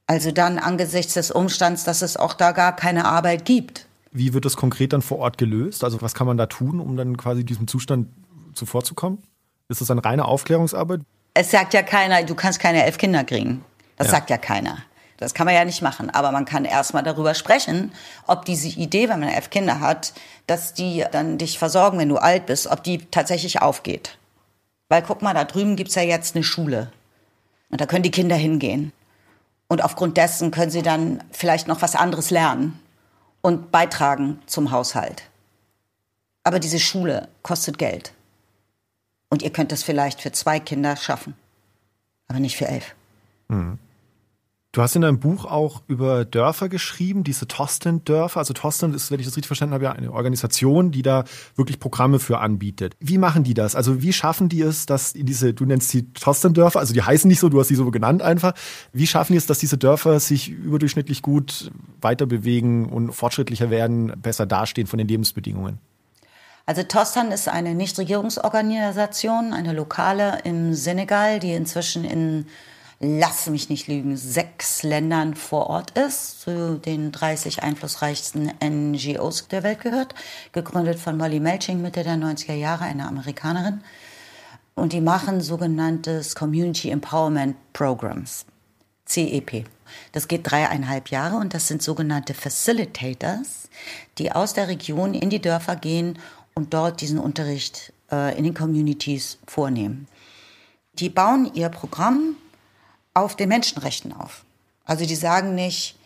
[0.05, 3.87] Also dann angesichts des Umstands, dass es auch da gar keine Arbeit gibt.
[4.11, 5.83] Wie wird das konkret dann vor Ort gelöst?
[5.83, 8.07] Also was kann man da tun, um dann quasi diesem Zustand
[8.53, 9.19] zuvorzukommen?
[9.67, 11.01] Ist das eine reine Aufklärungsarbeit?
[11.33, 13.63] Es sagt ja keiner, du kannst keine elf Kinder kriegen.
[13.97, 14.13] Das ja.
[14.13, 14.77] sagt ja keiner.
[15.17, 16.09] Das kann man ja nicht machen.
[16.09, 17.91] Aber man kann erstmal darüber sprechen,
[18.27, 20.13] ob diese Idee, wenn man elf Kinder hat,
[20.45, 24.17] dass die dann dich versorgen, wenn du alt bist, ob die tatsächlich aufgeht.
[24.89, 26.91] Weil guck mal, da drüben gibt's ja jetzt eine Schule.
[27.69, 28.93] Und da können die Kinder hingehen.
[29.67, 32.79] Und aufgrund dessen können sie dann vielleicht noch was anderes lernen
[33.41, 35.23] und beitragen zum Haushalt.
[36.43, 38.13] Aber diese Schule kostet Geld.
[39.29, 41.35] Und ihr könnt das vielleicht für zwei Kinder schaffen,
[42.29, 42.95] aber nicht für elf.
[43.49, 43.77] Mhm.
[44.77, 48.37] Du hast in deinem Buch auch über Dörfer geschrieben, diese Tosten-Dörfer.
[48.37, 51.23] Also Tosten ist, wenn ich das richtig verstanden habe, ja eine Organisation, die da
[51.55, 52.93] wirklich Programme für anbietet.
[52.99, 53.75] Wie machen die das?
[53.75, 57.39] Also wie schaffen die es, dass diese, du nennst die Tosten-Dörfer, also die heißen nicht
[57.39, 58.53] so, du hast die so genannt einfach.
[58.93, 64.13] Wie schaffen die es, dass diese Dörfer sich überdurchschnittlich gut weiter bewegen und fortschrittlicher werden,
[64.21, 65.79] besser dastehen von den Lebensbedingungen?
[66.67, 72.45] Also Tostan ist eine Nichtregierungsorganisation, eine lokale im Senegal, die inzwischen in
[72.99, 79.63] lass mich nicht lügen, sechs Ländern vor Ort ist, zu den 30 einflussreichsten NGOs der
[79.63, 80.15] Welt gehört,
[80.51, 83.81] gegründet von Molly Melching Mitte der 90er Jahre, eine Amerikanerin.
[84.73, 88.45] Und die machen sogenanntes Community Empowerment Programs,
[89.05, 89.65] CEP.
[90.11, 93.69] Das geht dreieinhalb Jahre und das sind sogenannte Facilitators,
[94.17, 96.19] die aus der Region in die Dörfer gehen
[96.53, 100.07] und dort diesen Unterricht äh, in den Communities vornehmen.
[100.93, 102.35] Die bauen ihr Programm
[103.17, 104.43] auf den Menschenrechten auf.
[104.85, 105.97] Also die sagen nicht,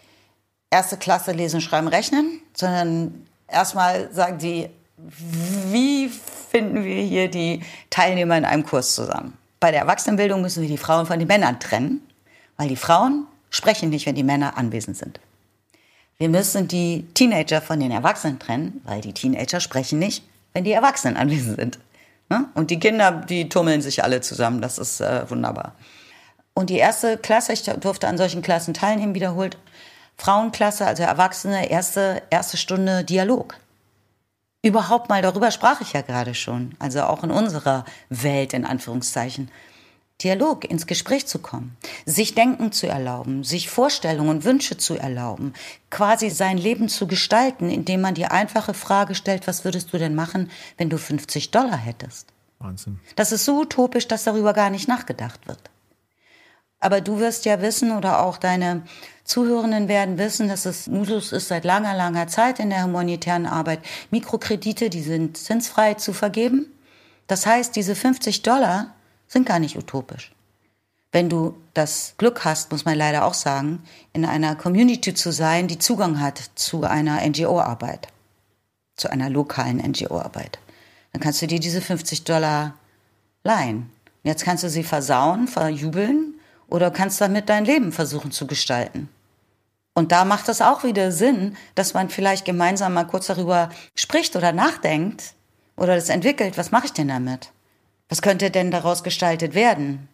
[0.69, 6.09] erste Klasse lesen, schreiben, rechnen, sondern erstmal sagen die, wie
[6.49, 9.37] finden wir hier die Teilnehmer in einem Kurs zusammen?
[9.59, 12.01] Bei der Erwachsenenbildung müssen wir die Frauen von den Männern trennen,
[12.55, 15.19] weil die Frauen sprechen nicht, wenn die Männer anwesend sind.
[16.17, 20.71] Wir müssen die Teenager von den Erwachsenen trennen, weil die Teenager sprechen nicht, wenn die
[20.71, 21.79] Erwachsenen anwesend sind.
[22.29, 22.45] Ne?
[22.53, 24.61] Und die Kinder, die tummeln sich alle zusammen.
[24.61, 25.75] Das ist äh, wunderbar.
[26.53, 29.57] Und die erste Klasse, ich durfte an solchen Klassen teilnehmen, wiederholt.
[30.17, 33.57] Frauenklasse, also Erwachsene, erste, erste Stunde Dialog.
[34.63, 39.49] Überhaupt mal, darüber sprach ich ja gerade schon, also auch in unserer Welt in Anführungszeichen.
[40.21, 41.75] Dialog, ins Gespräch zu kommen,
[42.05, 45.53] sich Denken zu erlauben, sich Vorstellungen und Wünsche zu erlauben,
[45.89, 50.13] quasi sein Leben zu gestalten, indem man die einfache Frage stellt, was würdest du denn
[50.13, 52.27] machen, wenn du 50 Dollar hättest?
[52.59, 52.99] Wahnsinn.
[53.15, 55.71] Das ist so utopisch, dass darüber gar nicht nachgedacht wird.
[56.81, 58.81] Aber du wirst ja wissen oder auch deine
[59.23, 63.79] Zuhörenden werden wissen, dass es Usus ist seit langer, langer Zeit in der humanitären Arbeit,
[64.09, 66.65] Mikrokredite, die sind zinsfrei zu vergeben.
[67.27, 68.93] Das heißt, diese 50 Dollar
[69.27, 70.33] sind gar nicht utopisch.
[71.11, 75.67] Wenn du das Glück hast, muss man leider auch sagen, in einer Community zu sein,
[75.67, 78.07] die Zugang hat zu einer NGO-Arbeit,
[78.95, 80.59] zu einer lokalen NGO-Arbeit,
[81.13, 82.73] dann kannst du dir diese 50 Dollar
[83.43, 83.89] leihen.
[84.23, 86.30] Jetzt kannst du sie versauen, verjubeln
[86.71, 89.09] oder kannst damit dein Leben versuchen zu gestalten.
[89.93, 94.35] Und da macht es auch wieder Sinn, dass man vielleicht gemeinsam mal kurz darüber spricht
[94.37, 95.33] oder nachdenkt
[95.75, 96.57] oder das entwickelt.
[96.57, 97.51] Was mache ich denn damit?
[98.07, 100.07] Was könnte denn daraus gestaltet werden?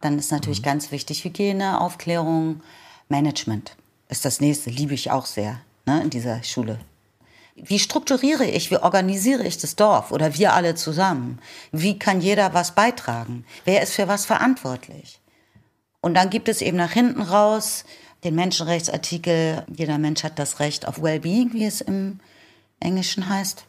[0.00, 0.64] Dann ist natürlich mhm.
[0.64, 2.60] ganz wichtig Hygiene, Aufklärung,
[3.08, 3.76] Management.
[4.08, 6.80] Ist das nächste, liebe ich auch sehr ne, in dieser Schule.
[7.54, 11.38] Wie strukturiere ich, wie organisiere ich das Dorf oder wir alle zusammen?
[11.70, 13.44] Wie kann jeder was beitragen?
[13.64, 15.19] Wer ist für was verantwortlich?
[16.00, 17.84] Und dann gibt es eben nach hinten raus
[18.24, 22.20] den Menschenrechtsartikel, jeder Mensch hat das Recht auf Wellbeing, wie es im
[22.78, 23.64] Englischen heißt.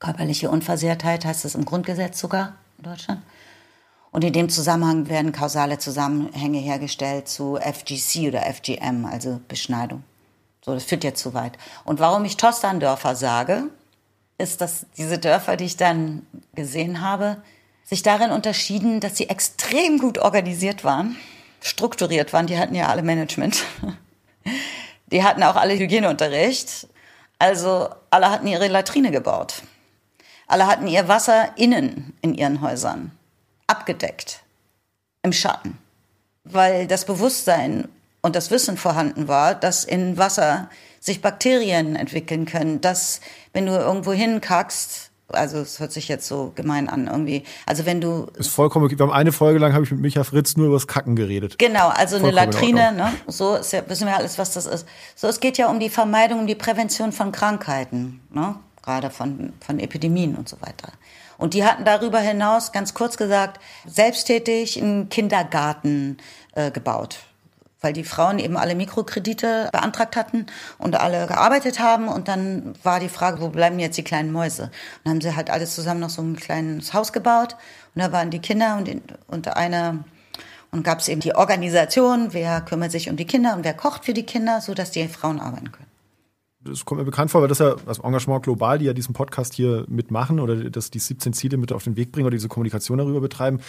[0.00, 3.22] Körperliche Unversehrtheit heißt es im Grundgesetz sogar in Deutschland.
[4.12, 10.02] Und in dem Zusammenhang werden kausale Zusammenhänge hergestellt zu FGC oder FGM, also Beschneidung.
[10.64, 11.56] So, das führt jetzt zu weit.
[11.84, 13.64] Und warum ich Tostan-Dörfer sage,
[14.36, 17.40] ist, dass diese Dörfer, die ich dann gesehen habe,
[17.84, 21.16] sich darin unterschieden, dass sie extrem gut organisiert waren
[21.60, 22.46] strukturiert waren.
[22.46, 23.64] Die hatten ja alle Management.
[25.12, 26.88] Die hatten auch alle Hygieneunterricht.
[27.38, 29.62] Also alle hatten ihre Latrine gebaut.
[30.46, 33.12] Alle hatten ihr Wasser innen in ihren Häusern.
[33.66, 34.40] Abgedeckt.
[35.22, 35.78] Im Schatten.
[36.44, 37.88] Weil das Bewusstsein
[38.22, 43.20] und das Wissen vorhanden war, dass in Wasser sich Bakterien entwickeln können, dass
[43.52, 47.44] wenn du irgendwo hinkackst, also es hört sich jetzt so gemein an irgendwie.
[47.66, 48.90] Also wenn du ist vollkommen.
[48.90, 51.58] Wir haben eine Folge lang habe ich mit Micha Fritz nur über das Kacken geredet.
[51.58, 53.12] Genau, also vollkommen eine Latrine, ne?
[53.26, 54.86] So ist ja, wissen wir alles, was das ist.
[55.14, 58.56] So es geht ja um die Vermeidung, um die Prävention von Krankheiten, ne?
[58.82, 60.92] Gerade von von Epidemien und so weiter.
[61.38, 66.18] Und die hatten darüber hinaus, ganz kurz gesagt, selbsttätig einen Kindergarten
[66.54, 67.18] äh, gebaut
[67.80, 70.46] weil die Frauen eben alle Mikrokredite beantragt hatten
[70.78, 72.08] und alle gearbeitet haben.
[72.08, 74.64] Und dann war die Frage, wo bleiben jetzt die kleinen Mäuse?
[74.64, 74.70] Und
[75.04, 77.56] dann haben sie halt alles zusammen noch so ein kleines Haus gebaut.
[77.94, 78.90] Und da waren die Kinder und,
[79.28, 80.04] und eine
[80.72, 84.04] und gab es eben die Organisation, wer kümmert sich um die Kinder und wer kocht
[84.04, 85.90] für die Kinder, so dass die Frauen arbeiten können.
[86.62, 89.54] Das kommt mir bekannt vor, weil das ja das Engagement global, die ja diesen Podcast
[89.54, 92.98] hier mitmachen oder dass die 17 Ziele mit auf den Weg bringen oder diese Kommunikation
[92.98, 93.60] darüber betreiben,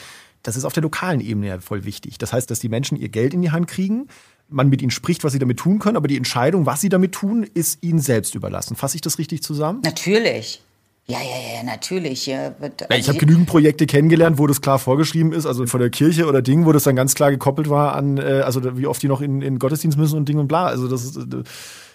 [0.43, 2.17] das ist auf der lokalen Ebene ja voll wichtig.
[2.17, 4.07] Das heißt, dass die Menschen ihr Geld in die Hand kriegen,
[4.49, 7.13] man mit ihnen spricht, was sie damit tun können, aber die Entscheidung, was sie damit
[7.13, 8.75] tun, ist ihnen selbst überlassen.
[8.75, 9.81] Fasse ich das richtig zusammen?
[9.83, 10.61] Natürlich.
[11.07, 12.25] Ja, ja, ja, natürlich.
[12.25, 15.89] Ja, also ich habe genügend Projekte kennengelernt, wo das klar vorgeschrieben ist, also von der
[15.89, 19.01] Kirche oder Ding, wo das dann ganz klar gekoppelt war an, äh, also wie oft
[19.01, 20.67] die noch in, in Gottesdienst müssen und Ding und bla.
[20.67, 21.43] Also das ist, äh,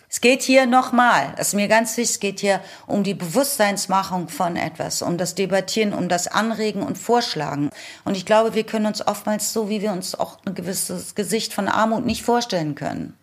[0.08, 4.28] es geht hier nochmal, das ist mir ganz wichtig, es geht hier um die Bewusstseinsmachung
[4.28, 7.70] von etwas, um das Debattieren, um das Anregen und Vorschlagen.
[8.04, 11.52] Und ich glaube, wir können uns oftmals so, wie wir uns auch ein gewisses Gesicht
[11.52, 13.14] von Armut nicht vorstellen können.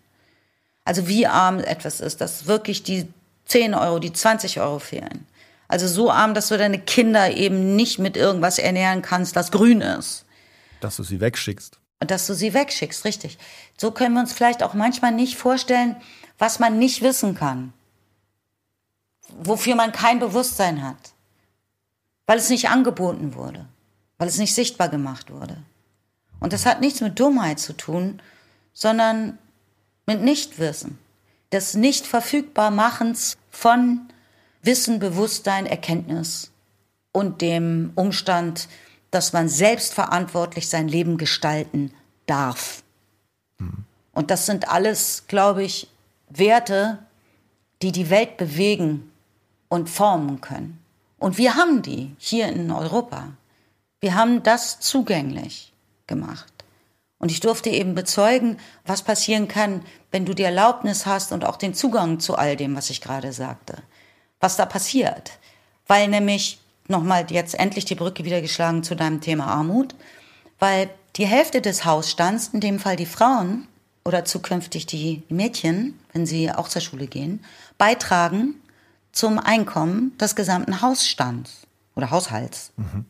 [0.86, 3.08] Also wie arm etwas ist, dass wirklich die
[3.46, 5.26] 10 Euro, die 20 Euro fehlen.
[5.70, 9.82] Also so arm, dass du deine Kinder eben nicht mit irgendwas ernähren kannst, das grün
[9.82, 10.26] ist.
[10.82, 11.80] Dass du sie wegschickst.
[12.00, 13.38] Dass du sie wegschickst, richtig.
[13.78, 15.96] So können wir uns vielleicht auch manchmal nicht vorstellen,
[16.38, 17.74] was man nicht wissen kann,
[19.30, 21.14] wofür man kein Bewusstsein hat,
[22.26, 23.66] weil es nicht angeboten wurde,
[24.18, 25.58] weil es nicht sichtbar gemacht wurde.
[26.40, 28.22] Und das hat nichts mit Dummheit zu tun,
[28.74, 29.38] sondern
[30.06, 31.00] mit Nichtwissen,
[31.52, 34.02] des Nicht-Verfügbar-Machens von
[34.62, 36.52] Wissen, Bewusstsein, Erkenntnis
[37.12, 38.68] und dem Umstand,
[39.12, 41.94] dass man selbstverantwortlich sein Leben gestalten
[42.26, 42.84] darf.
[43.60, 43.86] Hm.
[44.14, 45.90] Und das sind alles, glaube ich,
[46.38, 47.00] Werte,
[47.82, 49.12] die die Welt bewegen
[49.70, 50.80] und formen können.
[51.20, 53.30] Und wir haben die hier in Europa.
[54.00, 55.72] Wir haben das zugänglich
[56.08, 56.54] gemacht.
[57.18, 61.56] Und ich durfte eben bezeugen, was passieren kann, wenn du die Erlaubnis hast und auch
[61.56, 63.78] den Zugang zu all dem, was ich gerade sagte.
[64.42, 65.40] Was da passiert.
[65.88, 66.60] Weil nämlich,
[66.90, 69.96] nochmal jetzt endlich die Brücke wieder geschlagen zu deinem Thema Armut,
[70.60, 73.70] weil die Hälfte des Hausstands, in dem Fall die Frauen,
[74.06, 77.44] oder zukünftig die Mädchen, wenn sie auch zur Schule gehen,
[77.78, 78.56] beitragen
[79.12, 82.72] zum Einkommen des gesamten Hausstands oder Haushalts.
[82.78, 83.06] Mhm.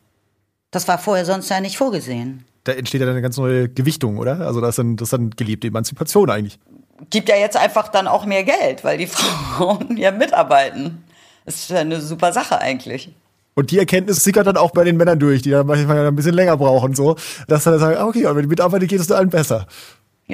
[0.72, 2.46] Das war vorher sonst ja nicht vorgesehen.
[2.64, 4.42] Da entsteht ja eine ganz neue Gewichtung, oder?
[4.42, 6.60] Also das ist dann, das ist dann gelebte Emanzipation eigentlich.
[7.10, 11.04] Gibt ja jetzt einfach dann auch mehr Geld, weil die Frauen ja mitarbeiten.
[11.46, 13.14] Das ist ja eine super Sache eigentlich.
[13.56, 16.34] Und die Erkenntnis sickert dann auch bei den Männern durch, die dann manchmal ein bisschen
[16.34, 17.16] länger brauchen, so,
[17.48, 19.68] dass dann sagen, okay, aber wenn die mitarbeiten, geht es allen besser.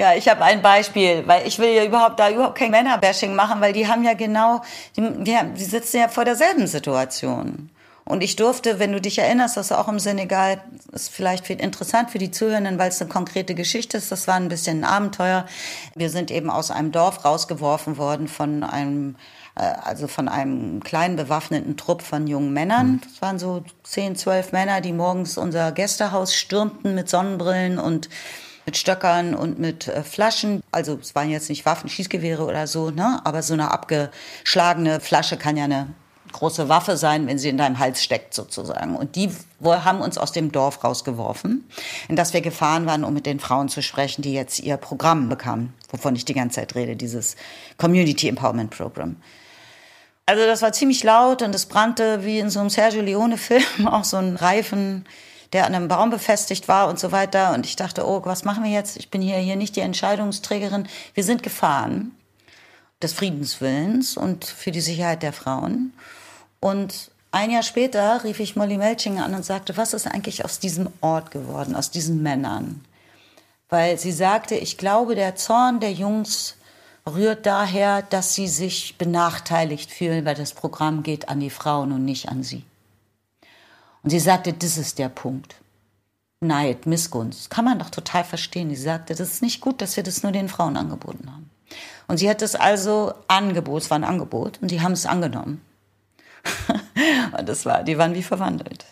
[0.00, 3.60] Ja, ich habe ein Beispiel, weil ich will ja überhaupt da überhaupt kein Männerbashing machen,
[3.60, 4.62] weil die haben ja genau,
[4.96, 7.68] die, die, die sitzen ja vor derselben Situation.
[8.06, 12.10] Und ich durfte, wenn du dich erinnerst, dass auch im Senegal, ist vielleicht viel interessant
[12.10, 15.44] für die Zuhörenden, weil es eine konkrete Geschichte ist, das war ein bisschen ein Abenteuer.
[15.94, 19.16] Wir sind eben aus einem Dorf rausgeworfen worden von einem,
[19.54, 22.92] äh, also von einem kleinen bewaffneten Trupp von jungen Männern.
[22.92, 23.00] Mhm.
[23.02, 28.08] Das waren so zehn, zwölf Männer, die morgens unser Gästehaus stürmten mit Sonnenbrillen und
[28.70, 30.62] mit Stöckern und mit äh, Flaschen.
[30.70, 33.20] Also es waren jetzt nicht Waffen, Schießgewehre oder so, ne?
[33.24, 35.88] Aber so eine abgeschlagene Flasche kann ja eine
[36.30, 38.94] große Waffe sein, wenn sie in deinem Hals steckt sozusagen.
[38.94, 39.28] Und die
[39.64, 41.68] haben uns aus dem Dorf rausgeworfen,
[42.08, 45.28] in das wir gefahren waren, um mit den Frauen zu sprechen, die jetzt ihr Programm
[45.28, 47.34] bekamen, wovon ich die ganze Zeit rede, dieses
[47.76, 49.16] Community Empowerment Program.
[50.26, 54.04] Also das war ziemlich laut und es brannte wie in so einem Sergio Leone-Film, auch
[54.04, 55.04] so ein Reifen,
[55.52, 57.54] der an einem Baum befestigt war und so weiter.
[57.54, 58.96] Und ich dachte, oh, was machen wir jetzt?
[58.96, 60.86] Ich bin hier, hier nicht die Entscheidungsträgerin.
[61.14, 62.12] Wir sind gefahren
[63.02, 65.92] des Friedenswillens und für die Sicherheit der Frauen.
[66.60, 70.58] Und ein Jahr später rief ich Molly Melching an und sagte, was ist eigentlich aus
[70.58, 72.84] diesem Ort geworden, aus diesen Männern?
[73.68, 76.56] Weil sie sagte, ich glaube, der Zorn der Jungs
[77.06, 82.04] rührt daher, dass sie sich benachteiligt fühlen, weil das Programm geht an die Frauen und
[82.04, 82.64] nicht an sie.
[84.02, 85.56] Und sie sagte, das ist der Punkt.
[86.40, 87.50] Neid, Missgunst.
[87.50, 88.70] Kann man doch total verstehen.
[88.70, 91.50] Sie sagte, das ist nicht gut, dass wir das nur den Frauen angeboten haben.
[92.08, 95.64] Und sie hat es also angeboten, es war ein Angebot, und die haben es angenommen.
[97.38, 98.84] und das war, die waren wie verwandelt.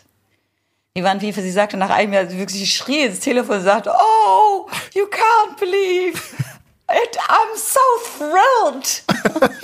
[0.95, 4.69] Die waren wie, sie sagte nach einem Jahr, wirklich schrie ins Telefon und sagte, oh,
[4.93, 6.17] you can't believe
[6.89, 7.79] it, I'm so
[8.17, 9.03] thrilled.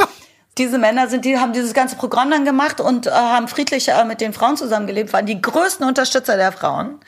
[0.58, 4.06] Diese Männer sind, die haben dieses ganze Programm dann gemacht und äh, haben friedlich äh,
[4.06, 7.00] mit den Frauen zusammengelebt, waren die größten Unterstützer der Frauen.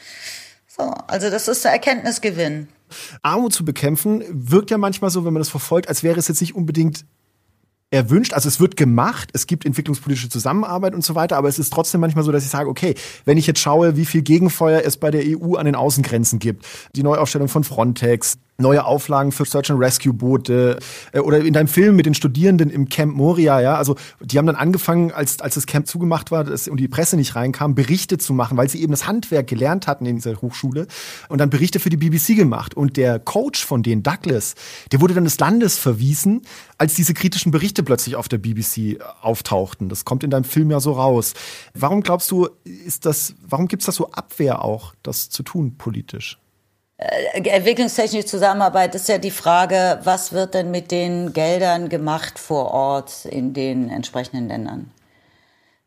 [0.68, 2.68] So, also das ist der Erkenntnisgewinn.
[3.22, 6.41] Armut zu bekämpfen wirkt ja manchmal so, wenn man das verfolgt, als wäre es jetzt
[6.41, 7.06] nicht unbedingt
[7.89, 8.34] erwünscht.
[8.34, 12.02] Also es wird gemacht, es gibt entwicklungspolitische Zusammenarbeit und so weiter, aber es ist trotzdem
[12.02, 12.95] manchmal so, dass ich sage, okay,
[13.26, 16.66] wenn ich jetzt schaue, wie viel Gegenfeuer es bei der EU an den Außengrenzen gibt,
[16.95, 20.80] die Neuaufstellung von Frontex, neue Auflagen für Search and Rescue Boote
[21.12, 24.47] äh, oder in deinem Film mit den Studierenden im Camp Moria, ja, also die haben
[24.47, 28.18] dann angefangen, als als das Camp zugemacht war dass, und die Presse nicht reinkam, Berichte
[28.18, 30.88] zu machen, weil sie eben das Handwerk gelernt hatten in dieser Hochschule
[31.30, 34.55] und dann Berichte für die BBC gemacht und der Coach von denen, Douglas,
[34.91, 36.41] der wurde dann des Landes verwiesen,
[36.78, 39.89] als diese kritischen Berichte plötzlich auf der BBC auftauchten.
[39.89, 41.34] Das kommt in deinem Film ja so raus.
[41.74, 46.39] Warum glaubst du, ist das, warum gibt's das so Abwehr auch, das zu tun politisch?
[46.98, 52.72] Äh, entwicklungstechnische Zusammenarbeit ist ja die Frage, was wird denn mit den Geldern gemacht vor
[52.72, 54.91] Ort in den entsprechenden Ländern?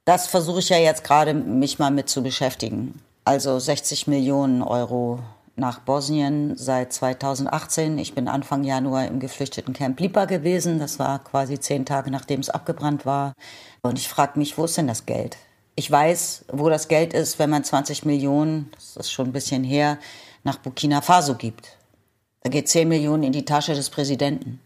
[0.04, 3.00] Das versuche ich ja jetzt gerade, mich mal mit zu beschäftigen.
[3.24, 5.20] Also 60 Millionen Euro
[5.56, 7.98] nach Bosnien seit 2018.
[7.98, 10.78] Ich bin Anfang Januar im geflüchteten Camp Lipa gewesen.
[10.78, 13.34] Das war quasi zehn Tage, nachdem es abgebrannt war.
[13.82, 15.36] Und ich frage mich, wo ist denn das Geld?
[15.76, 19.64] Ich weiß, wo das Geld ist, wenn man 20 Millionen, das ist schon ein bisschen
[19.64, 19.98] her,
[20.44, 21.76] nach Burkina Faso gibt.
[22.42, 24.60] Da geht 10 Millionen in die Tasche des Präsidenten.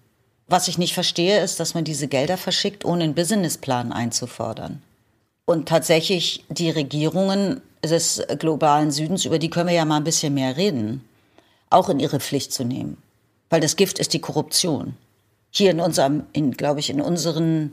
[0.46, 4.82] Was ich nicht verstehe, ist, dass man diese Gelder verschickt, ohne einen Businessplan einzufordern.
[5.46, 10.34] Und tatsächlich die Regierungen des globalen Südens, über die können wir ja mal ein bisschen
[10.34, 11.02] mehr reden,
[11.70, 12.98] auch in ihre Pflicht zu nehmen.
[13.50, 14.96] Weil das Gift ist die Korruption.
[15.50, 17.72] Hier in unserem, in, glaube ich, in unseren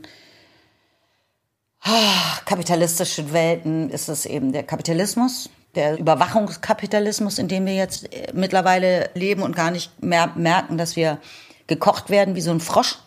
[1.80, 8.32] ah, kapitalistischen Welten ist es eben der Kapitalismus, der Überwachungskapitalismus, in dem wir jetzt äh,
[8.34, 11.18] mittlerweile leben und gar nicht mehr merken, dass wir
[11.66, 12.98] gekocht werden wie so ein Frosch.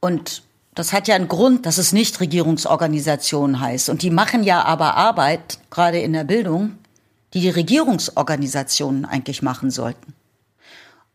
[0.00, 0.42] Und
[0.74, 3.88] das hat ja einen Grund, dass es nicht Regierungsorganisation heißt.
[3.88, 6.78] Und die machen ja aber Arbeit, gerade in der Bildung,
[7.34, 10.14] die die Regierungsorganisationen eigentlich machen sollten.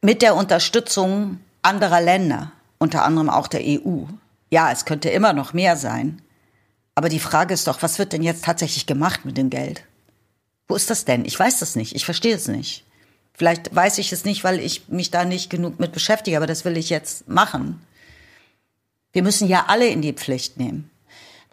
[0.02, 4.04] Mit der Unterstützung anderer Länder, unter anderem auch der EU.
[4.52, 6.22] Ja, es könnte immer noch mehr sein.
[6.94, 9.84] Aber die Frage ist doch, was wird denn jetzt tatsächlich gemacht mit dem Geld?
[10.68, 11.26] Wo ist das denn?
[11.26, 11.96] Ich weiß das nicht.
[11.96, 12.86] Ich verstehe es nicht.
[13.34, 16.64] Vielleicht weiß ich es nicht, weil ich mich da nicht genug mit beschäftige, aber das
[16.64, 17.82] will ich jetzt machen.
[19.12, 20.90] Wir müssen ja alle in die Pflicht nehmen.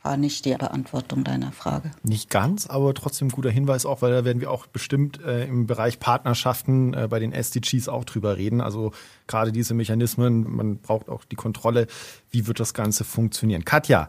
[0.03, 1.93] War nicht die Beantwortung deiner Frage.
[2.03, 5.69] Nicht ganz, aber trotzdem guter Hinweis auch, weil da werden wir auch bestimmt äh, im
[5.69, 8.61] Bereich Partnerschaften äh, bei den SDGs auch drüber reden.
[8.61, 8.91] Also
[9.29, 11.87] gerade diese Mechanismen, man braucht auch die Kontrolle,
[12.33, 13.65] wie wird das Ganze funktionieren.
[13.65, 14.09] Katja,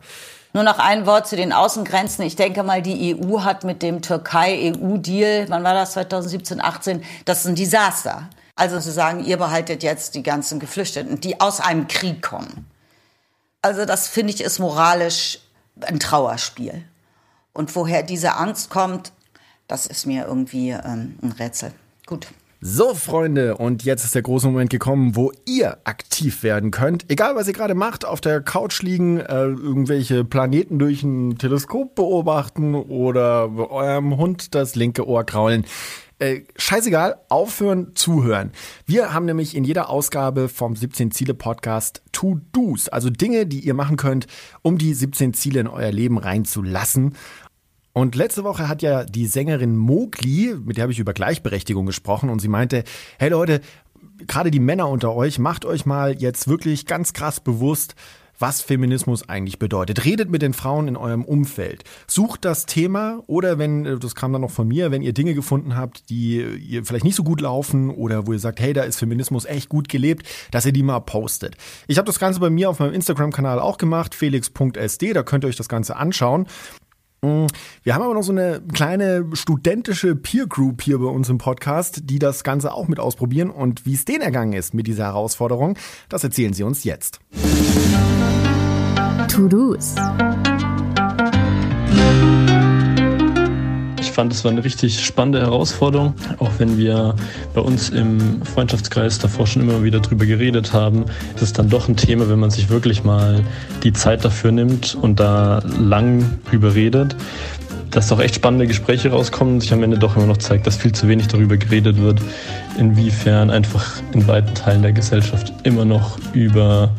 [0.54, 2.24] nur noch ein Wort zu den Außengrenzen.
[2.26, 7.42] Ich denke mal, die EU hat mit dem Türkei-EU-Deal, wann war das, 2017, 18, das
[7.42, 8.30] ist ein Desaster.
[8.56, 12.70] Also zu sagen, ihr behaltet jetzt die ganzen Geflüchteten, die aus einem Krieg kommen.
[13.64, 15.40] Also das finde ich ist moralisch
[15.82, 16.84] ein Trauerspiel.
[17.54, 19.12] Und woher diese Angst kommt,
[19.68, 21.72] das ist mir irgendwie ähm, ein Rätsel.
[22.06, 22.28] Gut.
[22.66, 27.12] So, Freunde, und jetzt ist der große Moment gekommen, wo ihr aktiv werden könnt.
[27.12, 31.94] Egal, was ihr gerade macht, auf der Couch liegen, äh, irgendwelche Planeten durch ein Teleskop
[31.94, 35.66] beobachten oder eurem Hund das linke Ohr kraulen.
[36.20, 38.54] Äh, scheißegal, aufhören, zuhören.
[38.86, 43.74] Wir haben nämlich in jeder Ausgabe vom 17 Ziele Podcast To-Dos, also Dinge, die ihr
[43.74, 44.28] machen könnt,
[44.62, 47.18] um die 17 Ziele in euer Leben reinzulassen.
[47.94, 52.30] Und letzte Woche hat ja die Sängerin Mogli, mit der habe ich über Gleichberechtigung gesprochen
[52.30, 52.84] und sie meinte,
[53.20, 53.62] hey Leute,
[54.28, 57.96] gerade die Männer unter euch, macht euch mal jetzt wirklich ganz krass bewusst,
[58.40, 60.06] was Feminismus eigentlich bedeutet.
[60.06, 61.84] Redet mit den Frauen in eurem Umfeld.
[62.08, 65.34] Sucht das Thema oder wenn, äh, das kam dann noch von mir, wenn ihr Dinge
[65.34, 68.82] gefunden habt, die ihr vielleicht nicht so gut laufen oder wo ihr sagt, hey, da
[68.82, 71.56] ist Feminismus echt gut gelebt, dass ihr die mal postet.
[71.88, 75.48] Ich habe das Ganze bei mir auf meinem Instagram-Kanal auch gemacht, felix.sd, da könnt ihr
[75.48, 76.48] euch das Ganze anschauen.
[77.24, 77.48] Mm,
[77.84, 82.02] wir haben aber noch so eine kleine studentische Peer Group hier bei uns im Podcast,
[82.04, 83.50] die das Ganze auch mit ausprobieren.
[83.50, 85.78] Und wie es denen ergangen ist mit dieser Herausforderung,
[86.10, 87.20] das erzählen sie uns jetzt.
[89.30, 89.96] To-Dos.
[94.14, 97.16] Fand, es war eine richtig spannende Herausforderung, auch wenn wir
[97.54, 101.06] bei uns im Freundschaftskreis davor schon immer wieder drüber geredet haben.
[101.36, 103.44] Es ist dann doch ein Thema, wenn man sich wirklich mal
[103.84, 107.16] die Zeit dafür nimmt und da lang drüber redet,
[107.92, 110.78] dass doch echt spannende Gespräche rauskommen und sich am Ende doch immer noch zeigt, dass
[110.78, 112.20] viel zu wenig darüber geredet wird,
[112.78, 116.92] inwiefern einfach in weiten Teilen der Gesellschaft immer noch über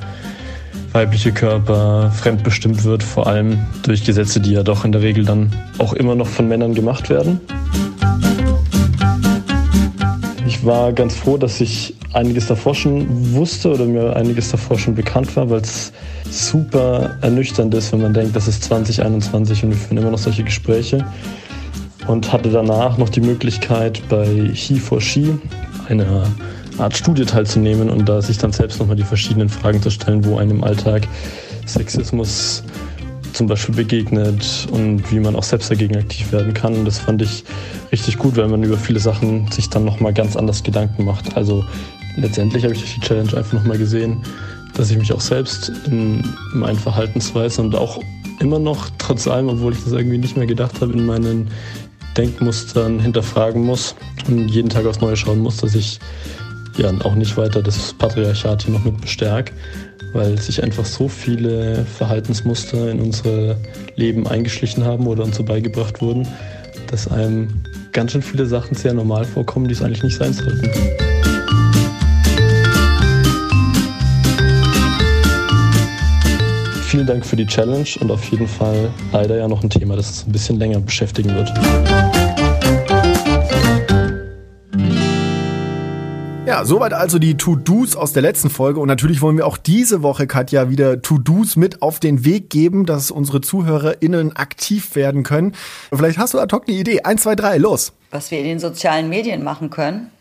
[0.95, 5.53] weibliche Körper fremdbestimmt wird, vor allem durch Gesetze, die ja doch in der Regel dann
[5.79, 7.41] auch immer noch von Männern gemacht werden.
[10.47, 14.95] Ich war ganz froh, dass ich einiges davor schon wusste oder mir einiges davor schon
[14.95, 15.93] bekannt war, weil es
[16.31, 20.45] super ernüchternd ist, wenn man denkt, das ist 2021 und wir führen immer noch solche
[20.45, 21.05] Gespräche.
[22.07, 25.39] Und hatte danach noch die Möglichkeit bei He for She,
[25.89, 26.27] einer
[26.79, 30.39] Art Studie teilzunehmen und da sich dann selbst nochmal die verschiedenen Fragen zu stellen, wo
[30.39, 31.07] einem im Alltag
[31.67, 32.63] Sexismus
[33.33, 36.75] zum Beispiel begegnet und wie man auch selbst dagegen aktiv werden kann.
[36.75, 37.45] Und das fand ich
[37.91, 41.37] richtig gut, weil man über viele Sachen sich dann nochmal ganz anders Gedanken macht.
[41.37, 41.65] Also
[42.17, 44.23] letztendlich habe ich durch die Challenge einfach nochmal gesehen,
[44.75, 48.01] dass ich mich auch selbst in meinen Verhaltensweisen und auch
[48.41, 51.49] immer noch, trotz allem, obwohl ich das irgendwie nicht mehr gedacht habe, in meinen
[52.17, 53.95] Denkmustern hinterfragen muss
[54.29, 55.99] und jeden Tag aufs Neue schauen muss, dass ich
[56.79, 59.53] ja auch nicht weiter das Patriarchat hier noch mit bestärkt,
[60.13, 63.57] weil sich einfach so viele Verhaltensmuster in unsere
[63.97, 66.27] Leben eingeschlichen haben oder uns so beigebracht wurden,
[66.91, 67.49] dass einem
[67.93, 70.71] ganz schön viele Sachen sehr normal vorkommen, die es eigentlich nicht sein sollten.
[76.87, 80.11] Vielen Dank für die Challenge und auf jeden Fall leider ja noch ein Thema, das
[80.11, 81.53] uns ein bisschen länger beschäftigen wird.
[86.55, 88.79] Ja, soweit also die To-Dos aus der letzten Folge.
[88.79, 92.87] Und natürlich wollen wir auch diese Woche, Katja, wieder To-Dos mit auf den Weg geben,
[92.87, 95.57] dass unsere ZuhörerInnen aktiv werden können.
[95.93, 97.01] Vielleicht hast du ad hoc eine Idee.
[97.03, 97.93] Eins, zwei, drei, los.
[98.13, 100.13] Was wir in den sozialen Medien machen können.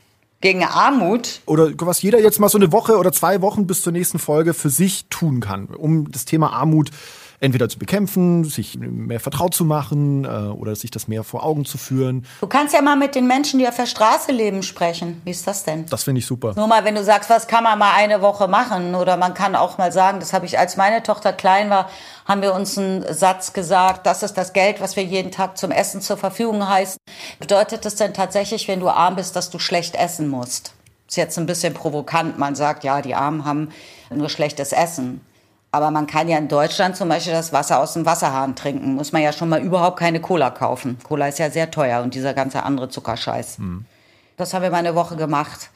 [0.42, 1.42] Gegen Armut.
[1.46, 4.56] Oder was jeder jetzt mal so eine Woche oder zwei Wochen bis zur nächsten Folge
[4.56, 6.90] für sich tun kann, um das Thema Armut
[7.44, 11.66] entweder zu bekämpfen, sich mehr vertraut zu machen äh, oder sich das mehr vor Augen
[11.66, 12.26] zu führen.
[12.40, 15.22] Du kannst ja mal mit den Menschen, die auf der Straße leben, sprechen.
[15.26, 15.86] Wie ist das denn?
[15.88, 16.54] Das finde ich super.
[16.56, 18.96] Nur mal, wenn du sagst, was kann man mal eine Woche machen?
[18.96, 21.90] Oder man kann auch mal sagen, das habe ich, als meine Tochter klein war,
[22.26, 25.72] haben wir uns einen Satz gesagt, das ist das Geld, was wir jeden Tag zum
[25.72, 26.98] Essen zur Verfügung heißen.
[27.40, 30.74] Bedeutet das denn tatsächlich, wenn du arm bist, dass du schlecht essen musst?
[31.10, 32.40] Ist jetzt ein bisschen provokant.
[32.40, 33.70] Man sagt, ja, die Armen haben
[34.10, 35.20] nur schlechtes Essen.
[35.74, 38.94] Aber man kann ja in Deutschland zum Beispiel das Wasser aus dem Wasserhahn trinken.
[38.94, 41.00] Muss man ja schon mal überhaupt keine Cola kaufen.
[41.02, 43.58] Cola ist ja sehr teuer und dieser ganze andere Zuckerscheiß.
[43.58, 43.86] Mhm.
[44.38, 45.72] Das haben wir mal eine Woche gemacht.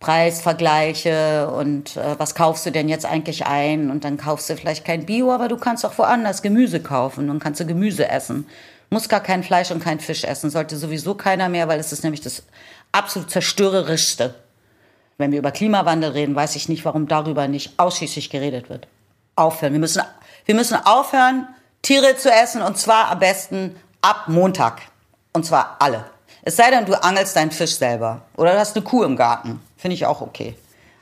[0.00, 3.92] Preisvergleiche und äh, was kaufst du denn jetzt eigentlich ein?
[3.92, 7.38] Und dann kaufst du vielleicht kein Bio, aber du kannst auch woanders Gemüse kaufen und
[7.38, 8.44] kannst du Gemüse essen.
[8.90, 10.50] Muss gar kein Fleisch und kein Fisch essen.
[10.50, 12.42] Sollte sowieso keiner mehr, weil es ist nämlich das
[12.90, 14.34] absolut zerstörerischste.
[15.16, 18.88] Wenn wir über Klimawandel reden, weiß ich nicht, warum darüber nicht ausschließlich geredet wird
[19.38, 19.72] aufhören.
[19.72, 20.02] Wir müssen,
[20.44, 21.48] wir müssen aufhören,
[21.82, 24.82] Tiere zu essen und zwar am besten ab Montag.
[25.32, 26.04] Und zwar alle.
[26.42, 29.60] Es sei denn, du angelst deinen Fisch selber oder du hast eine Kuh im Garten.
[29.76, 30.56] Finde ich auch okay.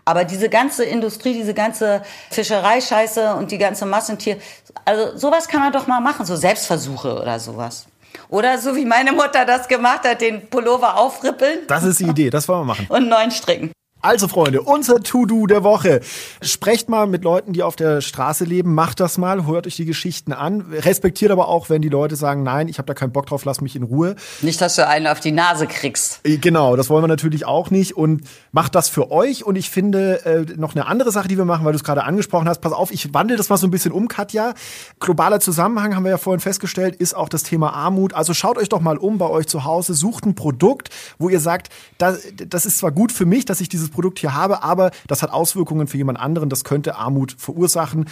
[0.05, 4.39] Aber diese ganze Industrie, diese ganze Fischereischeiße und die ganze Massentier,
[4.84, 7.87] also sowas kann man doch mal machen, so Selbstversuche oder sowas.
[8.28, 11.61] Oder so wie meine Mutter das gemacht hat, den Pullover aufrippeln.
[11.66, 12.87] Das ist die Idee, das wollen wir machen.
[12.89, 13.72] Und neuen stricken.
[14.07, 15.99] Also Freunde, unser To-Do der Woche.
[16.41, 18.73] Sprecht mal mit Leuten, die auf der Straße leben.
[18.73, 20.61] Macht das mal, hört euch die Geschichten an.
[20.61, 23.61] Respektiert aber auch, wenn die Leute sagen, nein, ich habe da keinen Bock drauf, lass
[23.61, 24.15] mich in Ruhe.
[24.43, 26.21] Nicht, dass du einen auf die Nase kriegst.
[26.23, 27.97] Äh, genau, das wollen wir natürlich auch nicht.
[27.97, 29.45] Und macht das für euch.
[29.45, 32.05] Und ich finde äh, noch eine andere Sache, die wir machen, weil du es gerade
[32.05, 32.61] angesprochen hast.
[32.61, 34.55] Pass auf, ich wandle das mal so ein bisschen um, Katja.
[35.01, 38.15] Globaler Zusammenhang haben wir ja vorhin festgestellt, ist auch das Thema Armut.
[38.15, 41.41] Also schaut euch doch mal um bei euch zu Hause, sucht ein Produkt, wo ihr
[41.41, 44.91] sagt, das, das ist zwar gut für mich, dass ich dieses Produkt hier habe, aber
[45.09, 48.05] das hat Auswirkungen für jemand anderen, das könnte Armut verursachen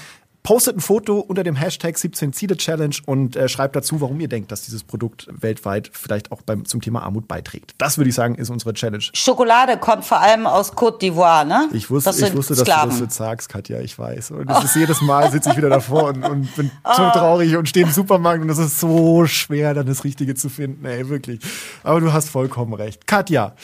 [0.44, 4.28] Postet ein Foto unter dem Hashtag 17 Ziele Challenge und äh, schreibt dazu, warum ihr
[4.28, 7.72] denkt, dass dieses Produkt weltweit vielleicht auch beim, zum Thema Armut beiträgt.
[7.78, 9.02] Das würde ich sagen, ist unsere Challenge.
[9.14, 11.70] Schokolade kommt vor allem aus Côte d'Ivoire, ne?
[11.72, 14.32] Ich wusste, ich wusste dass du das jetzt sagst, Katja, ich weiß.
[14.32, 17.66] Und das ist jedes Mal sitze ich wieder davor und, und bin so traurig und
[17.66, 20.84] stehe im Supermarkt und es ist so schwer, dann das Richtige zu finden.
[20.84, 21.40] Ey, wirklich.
[21.82, 23.06] Aber du hast vollkommen recht.
[23.06, 23.54] Katja,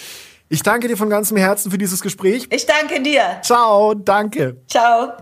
[0.52, 2.48] ich danke dir von ganzem Herzen für dieses Gespräch.
[2.50, 3.22] Ich danke dir.
[3.42, 4.60] Ciao, danke.
[4.68, 5.12] Ciao.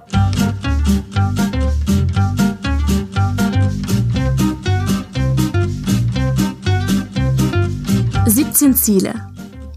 [8.27, 9.15] »17 Ziele«,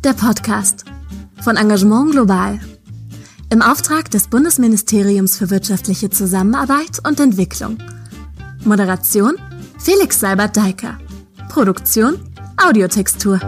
[0.03, 0.85] der Podcast
[1.41, 2.59] von Engagement Global.
[3.49, 7.77] Im Auftrag des Bundesministeriums für wirtschaftliche Zusammenarbeit und Entwicklung.
[8.63, 9.35] Moderation
[9.79, 10.97] Felix Seibert-Deiker.
[11.49, 12.17] Produktion
[12.55, 13.41] Audiotextur.